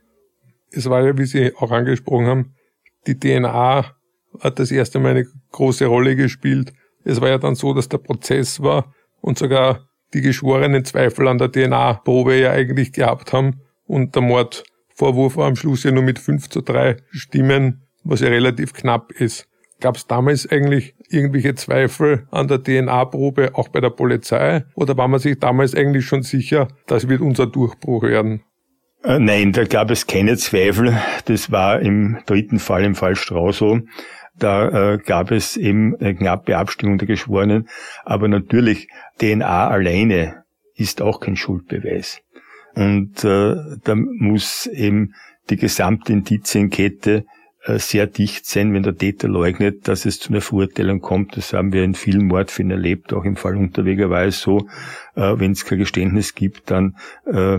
es 0.76 0.88
war 0.88 1.04
ja, 1.04 1.16
wie 1.16 1.24
Sie 1.24 1.54
auch 1.56 1.70
angesprochen 1.70 2.26
haben, 2.26 2.54
die 3.06 3.18
DNA 3.18 3.84
hat 4.40 4.58
das 4.58 4.70
erste 4.70 4.98
Mal 4.98 5.12
eine 5.12 5.26
große 5.52 5.86
Rolle 5.86 6.16
gespielt. 6.16 6.72
Es 7.04 7.20
war 7.20 7.28
ja 7.28 7.38
dann 7.38 7.54
so, 7.54 7.74
dass 7.74 7.88
der 7.88 7.98
Prozess 7.98 8.62
war 8.62 8.94
und 9.20 9.38
sogar 9.38 9.88
die 10.12 10.20
geschworenen 10.20 10.84
Zweifel 10.84 11.28
an 11.28 11.38
der 11.38 11.50
DNA-Probe 11.50 12.36
ja 12.36 12.52
eigentlich 12.52 12.92
gehabt 12.92 13.32
haben 13.32 13.60
und 13.86 14.14
der 14.14 14.22
Mordvorwurf 14.22 15.36
war 15.36 15.48
am 15.48 15.56
Schluss 15.56 15.84
ja 15.84 15.90
nur 15.90 16.02
mit 16.02 16.18
5 16.18 16.48
zu 16.48 16.62
3 16.62 16.96
Stimmen, 17.10 17.82
was 18.04 18.20
ja 18.20 18.28
relativ 18.28 18.72
knapp 18.72 19.12
ist. 19.12 19.48
Gab 19.80 19.96
es 19.96 20.06
damals 20.06 20.48
eigentlich 20.50 20.94
irgendwelche 21.08 21.54
Zweifel 21.56 22.26
an 22.30 22.48
der 22.48 22.62
DNA-Probe 22.62 23.54
auch 23.54 23.68
bei 23.68 23.80
der 23.80 23.90
Polizei 23.90 24.64
oder 24.74 24.96
war 24.96 25.08
man 25.08 25.20
sich 25.20 25.38
damals 25.38 25.74
eigentlich 25.74 26.06
schon 26.06 26.22
sicher, 26.22 26.68
das 26.86 27.08
wird 27.08 27.20
unser 27.20 27.46
Durchbruch 27.46 28.04
werden? 28.04 28.42
Äh, 29.04 29.18
nein, 29.18 29.52
da 29.52 29.64
gab 29.64 29.90
es 29.90 30.06
keine 30.06 30.36
Zweifel. 30.36 30.98
Das 31.26 31.50
war 31.50 31.80
im 31.80 32.18
dritten 32.24 32.58
Fall, 32.58 32.84
im 32.84 32.94
Fall 32.94 33.16
Strauß 33.16 33.62
Da 34.38 34.94
äh, 34.94 34.98
gab 34.98 35.30
es 35.30 35.58
eben 35.58 35.94
eine 36.00 36.14
knappe 36.14 36.56
Abstimmung 36.56 36.96
der 36.96 37.06
Geschworenen. 37.06 37.68
Aber 38.04 38.28
natürlich, 38.28 38.88
DNA 39.18 39.68
alleine 39.68 40.44
ist 40.74 41.02
auch 41.02 41.20
kein 41.20 41.36
Schuldbeweis. 41.36 42.20
Und 42.74 43.22
äh, 43.24 43.56
da 43.84 43.94
muss 43.94 44.66
eben 44.66 45.14
die 45.50 45.56
gesamte 45.56 46.12
Indizienkette 46.12 47.26
äh, 47.64 47.78
sehr 47.78 48.06
dicht 48.06 48.46
sein, 48.46 48.72
wenn 48.72 48.82
der 48.84 48.96
Täter 48.96 49.28
leugnet, 49.28 49.86
dass 49.86 50.06
es 50.06 50.18
zu 50.18 50.30
einer 50.30 50.40
Verurteilung 50.40 51.00
kommt. 51.00 51.36
Das 51.36 51.52
haben 51.52 51.74
wir 51.74 51.84
in 51.84 51.94
vielen 51.94 52.26
Mordfällen 52.26 52.70
erlebt, 52.70 53.12
auch 53.12 53.24
im 53.24 53.36
Fall 53.36 53.56
Unterweger 53.56 54.08
war 54.08 54.24
es 54.24 54.40
so, 54.40 54.66
äh, 55.14 55.34
wenn 55.36 55.52
es 55.52 55.66
kein 55.66 55.78
Geständnis 55.78 56.34
gibt, 56.34 56.70
dann 56.70 56.96
äh, 57.26 57.58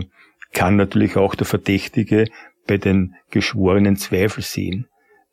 kann 0.56 0.76
natürlich 0.76 1.16
auch 1.16 1.34
der 1.34 1.46
Verdächtige 1.46 2.24
bei 2.66 2.78
den 2.78 3.14
Geschworenen 3.30 3.96
Zweifel 3.96 4.42
sehen. 4.42 4.86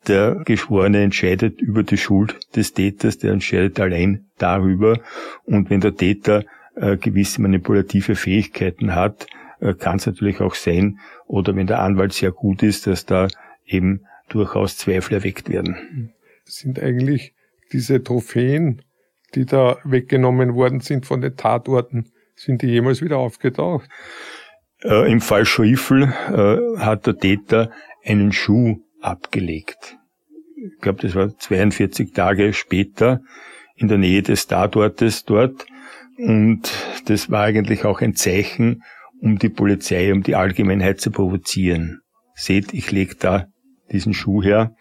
Der 0.06 0.42
Geschworene 0.44 1.02
entscheidet 1.02 1.62
über 1.62 1.82
die 1.82 1.96
Schuld 1.96 2.38
des 2.54 2.74
Täters, 2.74 3.16
der 3.16 3.32
entscheidet 3.32 3.80
allein 3.80 4.26
darüber. 4.36 5.00
Und 5.44 5.70
wenn 5.70 5.80
der 5.80 5.96
Täter 5.96 6.44
äh, 6.76 6.98
gewisse 6.98 7.40
manipulative 7.40 8.16
Fähigkeiten 8.16 8.94
hat, 8.94 9.26
äh, 9.60 9.72
kann 9.72 9.96
es 9.96 10.04
natürlich 10.04 10.42
auch 10.42 10.54
sein, 10.54 10.98
oder 11.26 11.56
wenn 11.56 11.66
der 11.66 11.80
Anwalt 11.80 12.12
sehr 12.12 12.30
gut 12.30 12.62
ist, 12.62 12.86
dass 12.86 13.06
da 13.06 13.28
eben 13.64 14.04
durchaus 14.28 14.76
Zweifel 14.76 15.14
erweckt 15.14 15.48
werden. 15.48 16.12
Sind 16.44 16.78
eigentlich 16.78 17.34
diese 17.72 18.02
Trophäen, 18.02 18.82
die 19.34 19.46
da 19.46 19.78
weggenommen 19.84 20.54
worden 20.54 20.80
sind 20.80 21.06
von 21.06 21.22
den 21.22 21.34
Tatorten, 21.34 22.10
sind 22.36 22.60
die 22.60 22.66
jemals 22.66 23.00
wieder 23.00 23.16
aufgetaucht? 23.16 23.88
Äh, 24.84 25.10
Im 25.10 25.20
Fall 25.20 25.46
Schriefel 25.46 26.02
äh, 26.02 26.78
hat 26.78 27.06
der 27.06 27.16
Täter 27.16 27.70
einen 28.04 28.32
Schuh 28.32 28.82
abgelegt. 29.00 29.96
Ich 30.56 30.80
glaube, 30.80 31.02
das 31.02 31.14
war 31.14 31.36
42 31.36 32.12
Tage 32.12 32.52
später 32.52 33.20
in 33.76 33.88
der 33.88 33.98
Nähe 33.98 34.22
des 34.22 34.46
Tatortes 34.46 35.24
dort. 35.24 35.66
Und 36.18 36.70
das 37.06 37.30
war 37.30 37.44
eigentlich 37.44 37.84
auch 37.84 38.00
ein 38.00 38.14
Zeichen, 38.14 38.82
um 39.20 39.38
die 39.38 39.48
Polizei, 39.48 40.12
um 40.12 40.22
die 40.22 40.36
Allgemeinheit 40.36 41.00
zu 41.00 41.10
provozieren. 41.10 42.00
Seht, 42.34 42.74
ich 42.74 42.92
leg 42.92 43.18
da 43.18 43.46
diesen 43.90 44.12
Schuh 44.12 44.42
her. 44.42 44.74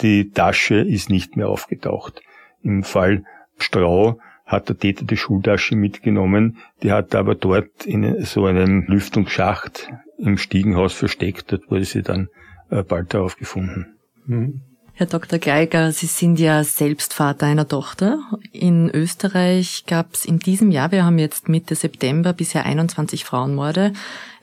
Die 0.00 0.30
Tasche 0.30 0.76
ist 0.76 1.10
nicht 1.10 1.36
mehr 1.36 1.48
aufgetaucht. 1.48 2.22
Im 2.62 2.82
Fall 2.82 3.24
Strau 3.58 4.20
hat 4.50 4.68
der 4.68 4.76
Täter 4.76 5.04
die 5.04 5.16
Schultasche 5.16 5.76
mitgenommen, 5.76 6.58
die 6.82 6.90
hat 6.90 7.14
er 7.14 7.20
aber 7.20 7.36
dort 7.36 7.86
in 7.86 8.24
so 8.24 8.46
einem 8.46 8.84
Lüftungsschacht 8.88 9.88
im 10.18 10.38
Stiegenhaus 10.38 10.92
versteckt, 10.92 11.52
dort 11.52 11.70
wurde 11.70 11.84
sie 11.84 12.02
dann 12.02 12.28
äh, 12.70 12.82
bald 12.82 13.14
darauf 13.14 13.36
gefunden. 13.36 13.94
Mhm. 14.26 14.62
Herr 14.94 15.06
Dr. 15.06 15.38
Geiger, 15.38 15.92
Sie 15.92 16.04
sind 16.04 16.38
ja 16.38 16.62
selbst 16.62 17.14
Vater 17.14 17.46
einer 17.46 17.66
Tochter. 17.66 18.18
In 18.52 18.90
Österreich 18.90 19.84
gab 19.86 20.12
es 20.12 20.26
in 20.26 20.40
diesem 20.40 20.70
Jahr, 20.70 20.92
wir 20.92 21.06
haben 21.06 21.18
jetzt 21.18 21.48
Mitte 21.48 21.74
September, 21.74 22.34
bisher 22.34 22.66
21 22.66 23.24
Frauenmorde, 23.24 23.94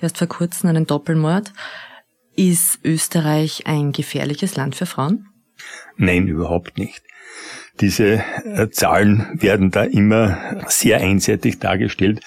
erst 0.01 0.17
vor 0.17 0.27
kurzem 0.27 0.69
einen 0.69 0.87
Doppelmord. 0.87 1.53
Ist 2.35 2.79
Österreich 2.83 3.67
ein 3.67 3.91
gefährliches 3.91 4.55
Land 4.55 4.75
für 4.75 4.87
Frauen? 4.87 5.27
Nein, 5.95 6.27
überhaupt 6.27 6.79
nicht. 6.79 7.03
Diese 7.79 8.23
äh, 8.45 8.69
Zahlen 8.69 9.27
werden 9.33 9.71
da 9.71 9.83
immer 9.83 10.63
sehr 10.67 10.99
einseitig 10.99 11.59
dargestellt. 11.59 12.21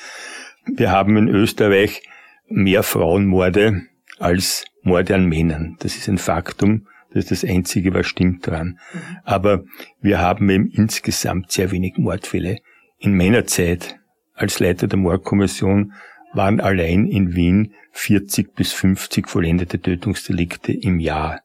Wir 0.66 0.90
haben 0.90 1.16
in 1.16 1.28
Österreich 1.28 2.02
mehr 2.48 2.82
Frauenmorde 2.82 3.82
als 4.18 4.64
Morde 4.82 5.14
an 5.14 5.26
Männern. 5.26 5.76
Das 5.80 5.96
ist 5.96 6.08
ein 6.08 6.18
Faktum. 6.18 6.86
Das 7.12 7.24
ist 7.24 7.42
das 7.42 7.50
Einzige, 7.50 7.92
was 7.92 8.06
stimmt 8.06 8.46
dran. 8.46 8.78
Aber 9.24 9.64
wir 10.00 10.20
haben 10.20 10.48
eben 10.48 10.70
insgesamt 10.70 11.50
sehr 11.50 11.72
wenig 11.72 11.94
Mordfälle. 11.96 12.58
In 12.98 13.16
meiner 13.16 13.46
Zeit 13.46 13.98
als 14.34 14.60
Leiter 14.60 14.86
der 14.86 14.98
Mordkommission 14.98 15.92
waren 16.32 16.60
allein 16.60 17.06
in 17.06 17.34
Wien 17.34 17.74
40 17.92 18.54
bis 18.54 18.72
50 18.72 19.28
vollendete 19.28 19.80
Tötungsdelikte 19.80 20.72
im 20.72 21.00
Jahr. 21.00 21.40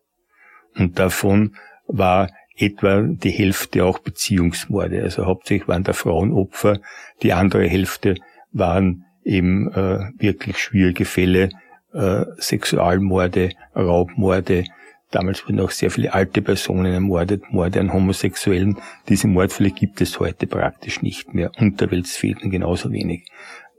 Und 0.75 0.99
davon 0.99 1.55
war 1.87 2.29
etwa 2.57 3.01
die 3.01 3.31
Hälfte 3.31 3.83
auch 3.83 3.99
Beziehungsmorde. 3.99 5.03
Also 5.03 5.25
hauptsächlich 5.25 5.67
waren 5.67 5.83
da 5.83 5.93
Frauen 5.93 6.31
Opfer. 6.31 6.79
Die 7.21 7.33
andere 7.33 7.67
Hälfte 7.67 8.15
waren 8.51 9.05
eben 9.23 9.71
äh, 9.73 10.11
wirklich 10.17 10.57
schwierige 10.57 11.05
Fälle, 11.05 11.49
äh, 11.93 12.25
Sexualmorde, 12.37 13.51
Raubmorde. 13.75 14.65
Damals 15.11 15.45
wurden 15.45 15.59
auch 15.59 15.71
sehr 15.71 15.91
viele 15.91 16.13
alte 16.13 16.41
Personen 16.41 16.93
ermordet, 16.93 17.43
Morde 17.51 17.79
an 17.79 17.93
Homosexuellen. 17.93 18.77
Diese 19.07 19.27
Mordfälle 19.27 19.71
gibt 19.71 20.01
es 20.01 20.19
heute 20.19 20.47
praktisch 20.47 21.01
nicht 21.01 21.33
mehr. 21.33 21.51
Unterweltsfehden 21.57 22.51
genauso 22.51 22.91
wenig. 22.91 23.25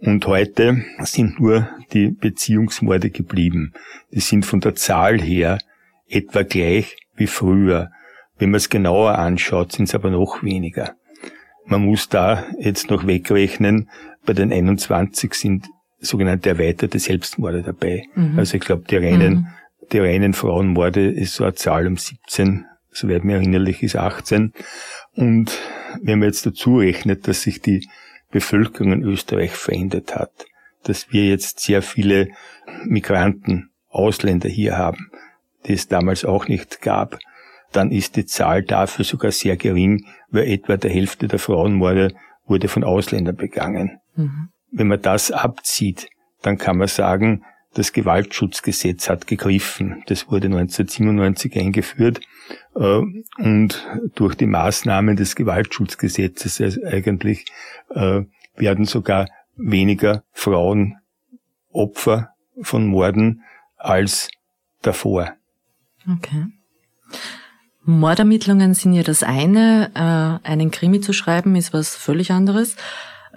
Und 0.00 0.26
heute 0.26 0.84
sind 1.00 1.40
nur 1.40 1.68
die 1.92 2.08
Beziehungsmorde 2.08 3.10
geblieben. 3.10 3.72
Die 4.12 4.20
sind 4.20 4.44
von 4.44 4.60
der 4.60 4.74
Zahl 4.74 5.20
her 5.20 5.58
etwa 6.08 6.42
gleich 6.42 6.96
wie 7.16 7.26
früher. 7.26 7.90
Wenn 8.38 8.50
man 8.50 8.58
es 8.58 8.68
genauer 8.68 9.18
anschaut, 9.18 9.72
sind 9.72 9.88
es 9.88 9.94
aber 9.94 10.10
noch 10.10 10.42
weniger. 10.42 10.94
Man 11.64 11.84
muss 11.84 12.08
da 12.08 12.44
jetzt 12.58 12.90
noch 12.90 13.06
wegrechnen, 13.06 13.90
bei 14.24 14.32
den 14.32 14.52
21 14.52 15.34
sind 15.34 15.66
sogenannte 15.98 16.50
erweiterte 16.50 16.98
Selbstmorde 16.98 17.62
dabei. 17.62 18.04
Mhm. 18.14 18.38
Also 18.38 18.56
ich 18.56 18.62
glaube, 18.62 18.84
die 18.88 18.96
reinen, 18.96 19.34
mhm. 19.34 19.46
die 19.92 19.98
reinen 19.98 20.34
Frauenmorde 20.34 21.10
ist 21.10 21.34
so 21.34 21.44
eine 21.44 21.54
Zahl 21.54 21.86
um 21.86 21.96
17, 21.96 22.66
soweit 22.90 23.24
mir 23.24 23.36
erinnerlich 23.36 23.82
ist 23.82 23.96
18. 23.96 24.52
Und 25.14 25.58
wenn 26.02 26.18
man 26.18 26.28
jetzt 26.28 26.46
dazu 26.46 26.78
rechnet, 26.78 27.26
dass 27.26 27.42
sich 27.42 27.60
die 27.60 27.88
Bevölkerung 28.30 28.92
in 28.92 29.02
Österreich 29.02 29.52
verändert 29.52 30.14
hat, 30.14 30.32
dass 30.82 31.10
wir 31.10 31.26
jetzt 31.26 31.60
sehr 31.60 31.82
viele 31.82 32.28
Migranten, 32.84 33.70
Ausländer 33.88 34.48
hier 34.48 34.76
haben, 34.76 35.10
die 35.66 35.72
es 35.72 35.88
damals 35.88 36.24
auch 36.24 36.48
nicht 36.48 36.82
gab, 36.82 37.18
dann 37.76 37.90
ist 37.90 38.16
die 38.16 38.26
Zahl 38.26 38.62
dafür 38.62 39.04
sogar 39.04 39.32
sehr 39.32 39.56
gering, 39.56 40.06
weil 40.30 40.48
etwa 40.48 40.76
der 40.76 40.90
Hälfte 40.90 41.28
der 41.28 41.38
Frauenmorde 41.38 42.14
wurde 42.46 42.68
von 42.68 42.84
Ausländern 42.84 43.36
begangen. 43.36 43.98
Mhm. 44.14 44.48
Wenn 44.70 44.88
man 44.88 45.02
das 45.02 45.30
abzieht, 45.30 46.08
dann 46.42 46.58
kann 46.58 46.78
man 46.78 46.88
sagen, 46.88 47.44
das 47.74 47.92
Gewaltschutzgesetz 47.92 49.10
hat 49.10 49.26
gegriffen. 49.26 50.02
Das 50.06 50.30
wurde 50.30 50.46
1997 50.46 51.56
eingeführt 51.56 52.20
äh, 52.74 53.02
und 53.38 53.86
durch 54.14 54.34
die 54.34 54.46
Maßnahmen 54.46 55.16
des 55.16 55.36
Gewaltschutzgesetzes 55.36 56.60
also 56.60 56.80
eigentlich 56.84 57.44
äh, 57.90 58.22
werden 58.56 58.86
sogar 58.86 59.28
weniger 59.56 60.22
Frauen 60.32 60.96
Opfer 61.70 62.30
von 62.62 62.86
Morden 62.86 63.42
als 63.76 64.30
davor. 64.80 65.34
Okay. 66.10 66.46
Mordermittlungen 67.86 68.74
sind 68.74 68.94
ja 68.94 69.04
das 69.04 69.22
eine, 69.22 69.90
äh, 69.94 70.48
einen 70.48 70.70
Krimi 70.72 71.00
zu 71.00 71.12
schreiben 71.12 71.54
ist 71.54 71.72
was 71.72 71.94
völlig 71.94 72.32
anderes. 72.32 72.76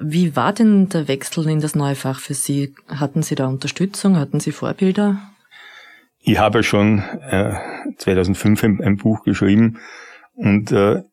Wie 0.01 0.35
war 0.35 0.53
denn 0.53 0.89
der 0.89 1.07
Wechsel 1.07 1.47
in 1.47 1.59
das 1.59 1.75
neue 1.75 1.95
Fach 1.95 2.19
für 2.19 2.33
Sie? 2.33 2.73
Hatten 2.87 3.21
Sie 3.21 3.35
da 3.35 3.47
Unterstützung? 3.47 4.17
Hatten 4.17 4.39
Sie 4.39 4.51
Vorbilder? 4.51 5.17
Ich 6.21 6.39
habe 6.39 6.63
schon 6.63 7.03
äh, 7.29 7.53
2005 7.97 8.63
ein, 8.63 8.81
ein, 8.81 8.97
Buch 8.97 9.23
geschrieben 9.23 9.79
und 10.33 10.71
äh, 10.71 11.03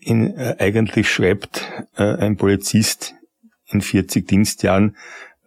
in, 0.00 0.36
äh, 0.36 0.56
eigentlich 0.58 1.10
schreibt 1.10 1.70
äh, 1.96 2.02
ein 2.02 2.36
Polizist 2.36 3.14
in 3.66 3.80
40 3.80 4.26
Dienstjahren 4.26 4.96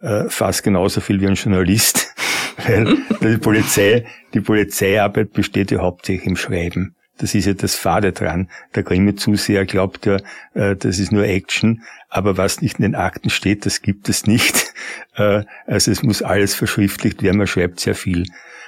äh, 0.00 0.24
fast 0.28 0.62
genauso 0.62 1.00
viel 1.00 1.20
wie 1.20 1.26
ein 1.28 1.34
Journalist, 1.34 2.14
weil 2.66 2.96
die 3.22 3.38
Polizei, 3.38 4.04
die 4.34 4.40
Polizeiarbeit 4.40 5.32
besteht 5.32 5.70
ja 5.70 5.78
hauptsächlich 5.78 6.26
im 6.26 6.36
Schreiben. 6.36 6.96
Das 7.18 7.34
ist 7.34 7.46
ja 7.46 7.54
das 7.54 7.74
Fade 7.74 8.12
dran. 8.12 8.48
Der 8.74 8.82
Krimi-Zuseher 8.82 9.64
glaubt 9.64 10.06
ja, 10.06 10.18
äh, 10.54 10.76
das 10.76 10.98
ist 10.98 11.12
nur 11.12 11.24
Action, 11.24 11.82
aber 12.08 12.36
was 12.36 12.60
nicht 12.60 12.78
in 12.78 12.82
den 12.82 12.94
Akten 12.94 13.30
steht, 13.30 13.66
das 13.66 13.82
gibt 13.82 14.08
es 14.08 14.26
nicht. 14.26 14.72
Äh, 15.16 15.44
also 15.66 15.90
es 15.90 16.02
muss 16.02 16.20
alles 16.20 16.54
verschriftlicht 16.54 17.22
werden, 17.22 17.38
man 17.38 17.46
schreibt 17.46 17.80
sehr 17.80 17.94
viel. 17.94 18.26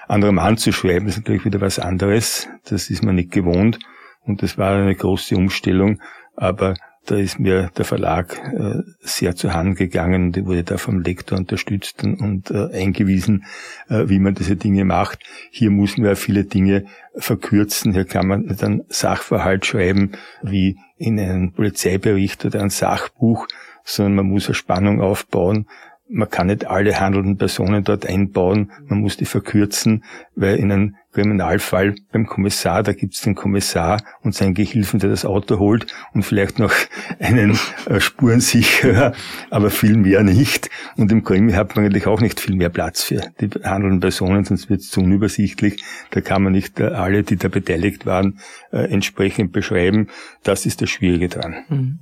Anderem 0.08 0.38
anzuschreiben 0.38 1.06
ist 1.06 1.18
natürlich 1.18 1.44
wieder 1.44 1.61
was 1.61 1.78
anderes, 1.78 2.48
das 2.64 2.88
ist 2.88 3.04
man 3.04 3.16
nicht 3.16 3.30
gewohnt 3.30 3.78
und 4.22 4.42
das 4.42 4.56
war 4.56 4.74
eine 4.74 4.94
große 4.94 5.37
Umstellung, 5.37 6.00
aber 6.34 6.74
da 7.09 7.16
ist 7.16 7.40
mir 7.40 7.71
der 7.77 7.85
Verlag 7.85 8.38
äh, 8.53 8.83
sehr 9.01 9.35
zur 9.35 9.55
Hand 9.55 9.77
gegangen 9.77 10.27
und 10.27 10.47
wurde 10.47 10.62
da 10.62 10.77
vom 10.77 11.01
Lektor 11.01 11.38
unterstützt 11.38 12.05
und, 12.05 12.21
und 12.21 12.51
äh, 12.51 12.68
eingewiesen, 12.73 13.44
äh, 13.88 14.09
wie 14.09 14.18
man 14.18 14.35
diese 14.35 14.57
Dinge 14.57 14.85
macht. 14.85 15.21
Hier 15.51 15.71
muss 15.71 15.97
man 15.97 16.09
ja 16.09 16.14
viele 16.14 16.44
Dinge 16.44 16.85
verkürzen. 17.16 17.94
Hier 17.94 18.05
kann 18.05 18.27
man 18.27 18.57
dann 18.59 18.85
Sachverhalt 18.88 19.64
schreiben, 19.64 20.12
wie 20.42 20.79
in 20.99 21.18
einem 21.18 21.53
Polizeibericht 21.53 22.44
oder 22.44 22.61
ein 22.61 22.71
Sachbuch, 22.71 23.49
sondern 23.85 24.16
man 24.16 24.27
muss 24.27 24.47
eine 24.47 24.55
Spannung 24.55 25.01
aufbauen 25.01 25.66
man 26.11 26.31
kann 26.31 26.47
nicht 26.47 26.66
alle 26.66 26.99
handelnden 26.99 27.37
Personen 27.37 27.85
dort 27.85 28.07
einbauen, 28.07 28.73
man 28.87 29.01
muss 29.01 29.16
die 29.16 29.27
verkürzen, 29.27 30.05
weil 30.35 30.57
in 30.57 30.73
einem 30.73 30.97
Kriminalfall 31.18 31.96
beim 32.12 32.26
Kommissar, 32.26 32.85
da 32.85 32.92
gibt's 32.92 33.22
den 33.22 33.35
Kommissar 33.35 34.00
und 34.22 34.37
seinen 34.37 34.54
Gehilfen, 34.54 35.00
der 35.00 35.11
das 35.11 35.24
Auto 35.24 35.59
holt 35.59 35.92
und 36.14 36.22
vielleicht 36.22 36.61
noch 36.61 36.72
einen 37.18 37.59
äh, 37.87 37.98
Spurensicherer, 37.98 39.12
aber 39.50 39.70
viel 39.70 39.96
mehr 39.96 40.22
nicht. 40.22 40.70
Und 40.96 41.11
im 41.11 41.24
Krimi 41.24 41.54
hat 41.54 41.74
man 41.74 41.87
eigentlich 41.87 42.07
auch 42.07 42.20
nicht 42.20 42.38
viel 42.38 42.54
mehr 42.54 42.68
Platz 42.68 43.02
für 43.02 43.20
die 43.40 43.48
handelnden 43.64 43.98
Personen, 43.98 44.44
sonst 44.44 44.70
wird's 44.70 44.90
zu 44.90 45.00
unübersichtlich. 45.00 45.83
Da 46.12 46.20
kann 46.20 46.44
man 46.44 46.52
nicht 46.52 46.78
äh, 46.78 46.85
alle, 46.85 47.24
die 47.24 47.37
da 47.37 47.48
beteiligt 47.48 48.07
waren, 48.07 48.38
äh, 48.70 48.85
entsprechend 48.88 49.50
beschreiben. 49.50 50.07
Das 50.44 50.66
ist 50.66 50.83
das 50.83 50.88
Schwierige 50.88 51.28
dran. 51.28 51.57
Mhm. 51.68 51.98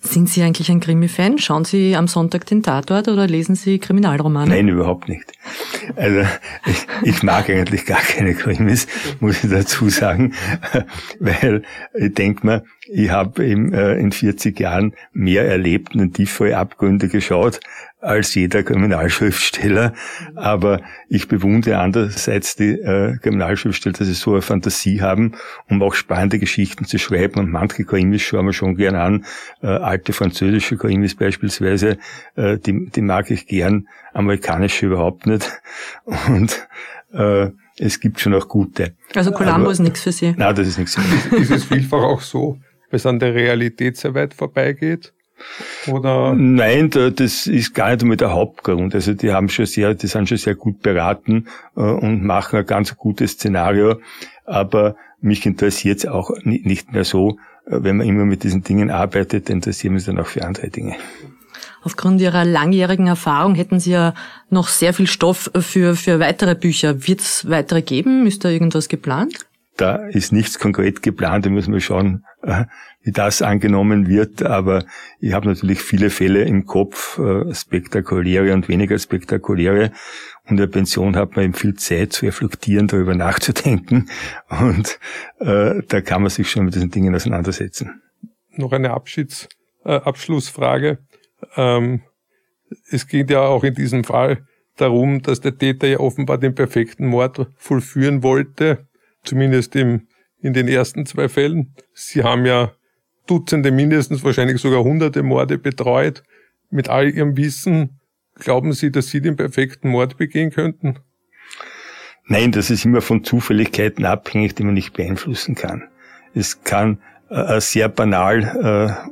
Sind 0.00 0.28
Sie 0.28 0.42
eigentlich 0.42 0.70
ein 0.70 0.80
Krimi-Fan? 0.80 1.38
Schauen 1.38 1.64
Sie 1.64 1.96
am 1.96 2.08
Sonntag 2.08 2.46
den 2.46 2.62
Tatort 2.62 3.08
oder 3.08 3.26
lesen 3.26 3.54
Sie 3.54 3.78
Kriminalromane? 3.78 4.50
Nein, 4.50 4.68
überhaupt 4.68 5.08
nicht. 5.08 5.32
Also 5.94 6.22
ich, 6.66 6.86
ich 7.02 7.22
mag 7.22 7.48
eigentlich 7.48 7.86
gar 7.86 8.00
keine 8.00 8.34
Krimis, 8.34 8.86
muss 9.20 9.44
ich 9.44 9.50
dazu 9.50 9.88
sagen, 9.88 10.34
weil 11.20 11.62
ich 11.94 12.14
denke 12.14 12.46
mir, 12.46 12.64
ich 12.88 13.10
habe 13.10 13.44
in 13.44 14.12
40 14.12 14.58
Jahren 14.58 14.94
mehr 15.12 15.46
erlebt 15.46 15.94
und 15.94 16.00
in 16.00 16.12
tiefere 16.12 16.56
Abgründe 16.56 17.08
geschaut, 17.08 17.60
als 18.06 18.34
jeder 18.34 18.62
Kriminalschriftsteller. 18.62 19.92
Aber 20.34 20.80
ich 21.08 21.28
bewundere 21.28 21.78
andererseits 21.78 22.56
die 22.56 22.70
äh, 22.70 23.16
Kriminalschriftsteller, 23.18 23.98
dass 23.98 24.06
sie 24.06 24.14
so 24.14 24.32
eine 24.32 24.42
Fantasie 24.42 25.02
haben, 25.02 25.32
um 25.68 25.82
auch 25.82 25.94
spannende 25.94 26.38
Geschichten 26.38 26.84
zu 26.84 26.98
schreiben. 26.98 27.40
Und 27.40 27.50
manche 27.50 27.84
Krimis 27.84 28.22
schauen 28.22 28.46
wir 28.46 28.52
schon 28.52 28.76
gern 28.76 28.94
an. 28.94 29.24
Äh, 29.62 29.66
alte 29.66 30.12
französische 30.12 30.76
Krimis 30.76 31.14
beispielsweise, 31.14 31.98
äh, 32.36 32.58
die, 32.58 32.90
die 32.90 33.02
mag 33.02 33.30
ich 33.30 33.46
gern, 33.46 33.88
amerikanische 34.14 34.86
überhaupt 34.86 35.26
nicht. 35.26 35.60
Und 36.28 36.66
äh, 37.12 37.50
es 37.78 38.00
gibt 38.00 38.20
schon 38.20 38.34
auch 38.34 38.48
gute. 38.48 38.94
Also 39.14 39.32
Columbo 39.32 39.70
ist 39.70 39.80
nichts 39.80 40.02
für 40.02 40.12
Sie? 40.12 40.34
Nein, 40.36 40.54
das 40.54 40.68
ist 40.68 40.78
nichts 40.78 40.94
für 40.94 41.02
mich. 41.02 41.42
ist 41.42 41.50
es 41.50 41.64
vielfach 41.64 42.02
auch 42.02 42.20
so, 42.20 42.58
weil 42.90 42.96
es 42.96 43.06
an 43.06 43.18
der 43.18 43.34
Realität 43.34 43.96
sehr 43.96 44.14
weit 44.14 44.34
vorbeigeht? 44.34 45.12
Oder? 45.86 46.34
Nein, 46.34 46.90
das 46.90 47.46
ist 47.46 47.74
gar 47.74 47.90
nicht 47.90 48.02
einmal 48.02 48.16
der 48.16 48.32
Hauptgrund. 48.32 48.94
Also 48.94 49.14
die 49.14 49.32
haben 49.32 49.48
schon 49.48 49.66
sehr, 49.66 49.94
die 49.94 50.06
sind 50.06 50.28
schon 50.28 50.38
sehr 50.38 50.54
gut 50.54 50.82
beraten 50.82 51.46
äh, 51.76 51.80
und 51.80 52.24
machen 52.24 52.58
ein 52.58 52.66
ganz 52.66 52.96
gutes 52.96 53.32
Szenario. 53.32 54.00
Aber 54.44 54.96
mich 55.20 55.46
interessiert 55.46 55.98
es 55.98 56.06
auch 56.06 56.30
nicht 56.42 56.92
mehr 56.92 57.04
so, 57.04 57.38
äh, 57.66 57.78
wenn 57.82 57.98
man 57.98 58.06
immer 58.06 58.24
mit 58.24 58.42
diesen 58.42 58.62
Dingen 58.62 58.90
arbeitet, 58.90 59.50
interessieren 59.50 59.94
wir 59.94 59.98
uns 59.98 60.06
dann 60.06 60.18
auch 60.18 60.26
für 60.26 60.44
andere 60.44 60.70
Dinge. 60.70 60.96
Aufgrund 61.82 62.20
Ihrer 62.20 62.44
langjährigen 62.44 63.06
Erfahrung 63.06 63.54
hätten 63.54 63.78
Sie 63.78 63.92
ja 63.92 64.14
noch 64.50 64.66
sehr 64.66 64.92
viel 64.92 65.06
Stoff 65.06 65.50
für, 65.60 65.94
für 65.94 66.18
weitere 66.18 66.56
Bücher. 66.56 67.06
Wird 67.06 67.20
es 67.20 67.48
weitere 67.48 67.80
geben? 67.82 68.26
Ist 68.26 68.44
da 68.44 68.48
irgendwas 68.48 68.88
geplant? 68.88 69.45
Da 69.76 69.96
ist 70.08 70.32
nichts 70.32 70.58
konkret 70.58 71.02
geplant, 71.02 71.44
da 71.44 71.50
müssen 71.50 71.72
wir 71.72 71.80
schauen, 71.80 72.24
äh, 72.42 72.64
wie 73.02 73.12
das 73.12 73.42
angenommen 73.42 74.08
wird. 74.08 74.42
Aber 74.42 74.84
ich 75.20 75.34
habe 75.34 75.48
natürlich 75.48 75.80
viele 75.80 76.08
Fälle 76.08 76.44
im 76.44 76.64
Kopf, 76.64 77.18
äh, 77.18 77.52
spektakuläre 77.54 78.54
und 78.54 78.68
weniger 78.68 78.98
spektakuläre. 78.98 79.92
Und 80.44 80.52
in 80.52 80.56
der 80.56 80.66
Pension 80.68 81.14
hat 81.14 81.36
man 81.36 81.44
eben 81.44 81.54
viel 81.54 81.74
Zeit 81.74 82.14
zu 82.14 82.24
reflektieren, 82.24 82.86
darüber 82.86 83.14
nachzudenken. 83.14 84.08
Und 84.48 84.98
äh, 85.40 85.82
da 85.86 86.00
kann 86.00 86.22
man 86.22 86.30
sich 86.30 86.50
schon 86.50 86.64
mit 86.64 86.74
diesen 86.74 86.90
Dingen 86.90 87.14
auseinandersetzen. 87.14 88.00
Noch 88.52 88.72
eine 88.72 88.92
Abschieds, 88.92 89.48
äh, 89.84 89.92
Abschlussfrage. 89.92 90.98
Ähm, 91.56 92.00
es 92.90 93.06
geht 93.06 93.30
ja 93.30 93.40
auch 93.40 93.62
in 93.62 93.74
diesem 93.74 94.04
Fall 94.04 94.46
darum, 94.76 95.20
dass 95.20 95.40
der 95.40 95.58
Täter 95.58 95.86
ja 95.86 96.00
offenbar 96.00 96.38
den 96.38 96.54
perfekten 96.54 97.06
Mord 97.08 97.46
vollführen 97.56 98.22
wollte 98.22 98.86
zumindest 99.26 99.76
im, 99.76 100.08
in 100.40 100.52
den 100.52 100.68
ersten 100.68 101.06
zwei 101.06 101.28
Fällen. 101.28 101.74
Sie 101.92 102.22
haben 102.22 102.46
ja 102.46 102.72
Dutzende, 103.26 103.72
mindestens 103.72 104.22
wahrscheinlich 104.22 104.60
sogar 104.60 104.84
hunderte 104.84 105.22
Morde 105.22 105.58
betreut. 105.58 106.22
Mit 106.70 106.88
all 106.88 107.10
Ihrem 107.10 107.36
Wissen, 107.36 108.00
glauben 108.34 108.72
Sie, 108.72 108.90
dass 108.90 109.08
Sie 109.08 109.20
den 109.20 109.36
perfekten 109.36 109.88
Mord 109.88 110.16
begehen 110.16 110.50
könnten? 110.50 110.98
Nein, 112.28 112.52
das 112.52 112.70
ist 112.70 112.84
immer 112.84 113.00
von 113.00 113.22
Zufälligkeiten 113.24 114.04
abhängig, 114.04 114.54
die 114.54 114.64
man 114.64 114.74
nicht 114.74 114.94
beeinflussen 114.94 115.54
kann. 115.54 115.84
Es 116.34 116.62
kann 116.64 116.98
äh, 117.28 117.60
sehr 117.60 117.88
banal, 117.88 118.42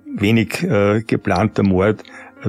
äh, 0.07 0.21
wenig 0.21 0.63
äh, 0.63 1.03
geplanter 1.03 1.63
Mord 1.63 2.03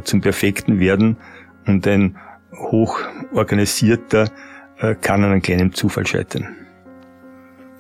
zum 0.04 0.22
perfekten 0.22 0.80
werden 0.80 1.18
und 1.66 1.88
ein 1.88 2.18
hoch 2.54 3.00
organisierter 3.32 4.30
kann 5.00 5.24
an 5.24 5.32
einem 5.32 5.42
kleinen 5.42 5.72
Zufall 5.72 6.06
scheitern. 6.06 6.65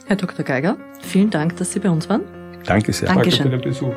Herr 0.07 0.15
Dr. 0.15 0.45
Geiger, 0.45 0.77
vielen 1.01 1.31
Dank, 1.31 1.57
dass 1.57 1.71
Sie 1.71 1.79
bei 1.79 1.89
uns 1.89 2.07
waren. 2.07 2.21
Danke 2.65 2.93
sehr. 2.93 3.09
Dankeschön. 3.09 3.49
Danke 3.49 3.57
für 3.57 3.63
den 3.63 3.71
Besuch. 3.71 3.95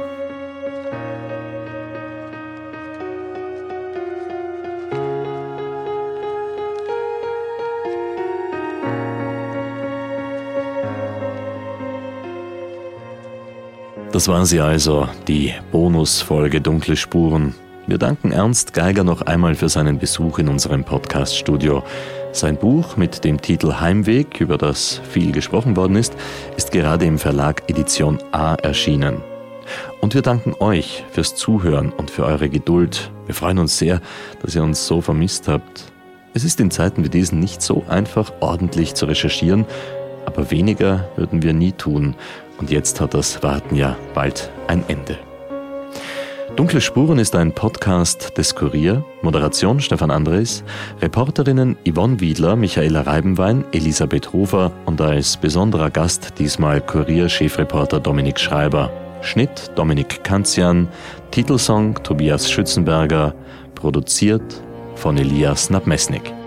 Das 14.12 14.26
war 14.26 14.44
sie 14.46 14.60
also, 14.60 15.08
die 15.28 15.52
Bonusfolge 15.70 16.60
Dunkle 16.60 16.96
Spuren. 16.96 17.54
Wir 17.86 17.98
danken 17.98 18.32
Ernst 18.32 18.72
Geiger 18.72 19.04
noch 19.04 19.22
einmal 19.22 19.54
für 19.54 19.68
seinen 19.68 19.98
Besuch 19.98 20.38
in 20.38 20.48
unserem 20.48 20.82
Podcaststudio. 20.82 21.84
Sein 22.38 22.56
Buch 22.56 22.96
mit 22.96 23.24
dem 23.24 23.40
Titel 23.42 23.80
Heimweg, 23.80 24.40
über 24.40 24.58
das 24.58 25.00
viel 25.10 25.32
gesprochen 25.32 25.74
worden 25.74 25.96
ist, 25.96 26.14
ist 26.56 26.70
gerade 26.70 27.04
im 27.04 27.18
Verlag 27.18 27.68
Edition 27.68 28.20
A 28.30 28.54
erschienen. 28.54 29.16
Und 30.00 30.14
wir 30.14 30.22
danken 30.22 30.54
euch 30.60 31.04
fürs 31.10 31.34
Zuhören 31.34 31.90
und 31.90 32.12
für 32.12 32.24
eure 32.24 32.48
Geduld. 32.48 33.10
Wir 33.26 33.34
freuen 33.34 33.58
uns 33.58 33.76
sehr, 33.76 34.00
dass 34.40 34.54
ihr 34.54 34.62
uns 34.62 34.86
so 34.86 35.00
vermisst 35.00 35.48
habt. 35.48 35.90
Es 36.32 36.44
ist 36.44 36.60
in 36.60 36.70
Zeiten 36.70 37.02
wie 37.02 37.08
diesen 37.08 37.40
nicht 37.40 37.60
so 37.60 37.82
einfach, 37.88 38.32
ordentlich 38.38 38.94
zu 38.94 39.06
recherchieren, 39.06 39.66
aber 40.24 40.52
weniger 40.52 41.08
würden 41.16 41.42
wir 41.42 41.52
nie 41.52 41.72
tun. 41.72 42.14
Und 42.58 42.70
jetzt 42.70 43.00
hat 43.00 43.14
das 43.14 43.42
Warten 43.42 43.74
ja 43.74 43.96
bald 44.14 44.48
ein 44.68 44.84
Ende. 44.86 45.18
Dunkle 46.58 46.80
Spuren 46.80 47.20
ist 47.20 47.36
ein 47.36 47.52
Podcast 47.52 48.36
des 48.36 48.52
Kurier, 48.52 49.04
Moderation 49.22 49.78
Stefan 49.78 50.10
Andres, 50.10 50.64
Reporterinnen 51.00 51.76
Yvonne 51.88 52.18
Wiedler, 52.18 52.56
Michaela 52.56 53.02
Reibenwein, 53.02 53.64
Elisabeth 53.70 54.32
Hofer 54.32 54.72
und 54.84 55.00
als 55.00 55.36
besonderer 55.36 55.88
Gast 55.88 56.32
diesmal 56.40 56.80
Kurier-Chefreporter 56.80 58.00
Dominik 58.00 58.40
Schreiber. 58.40 58.90
Schnitt 59.20 59.70
Dominik 59.76 60.24
Kanzian, 60.24 60.88
Titelsong 61.30 62.02
Tobias 62.02 62.50
Schützenberger, 62.50 63.36
produziert 63.76 64.60
von 64.96 65.16
Elias 65.16 65.70
Nabmesnik. 65.70 66.37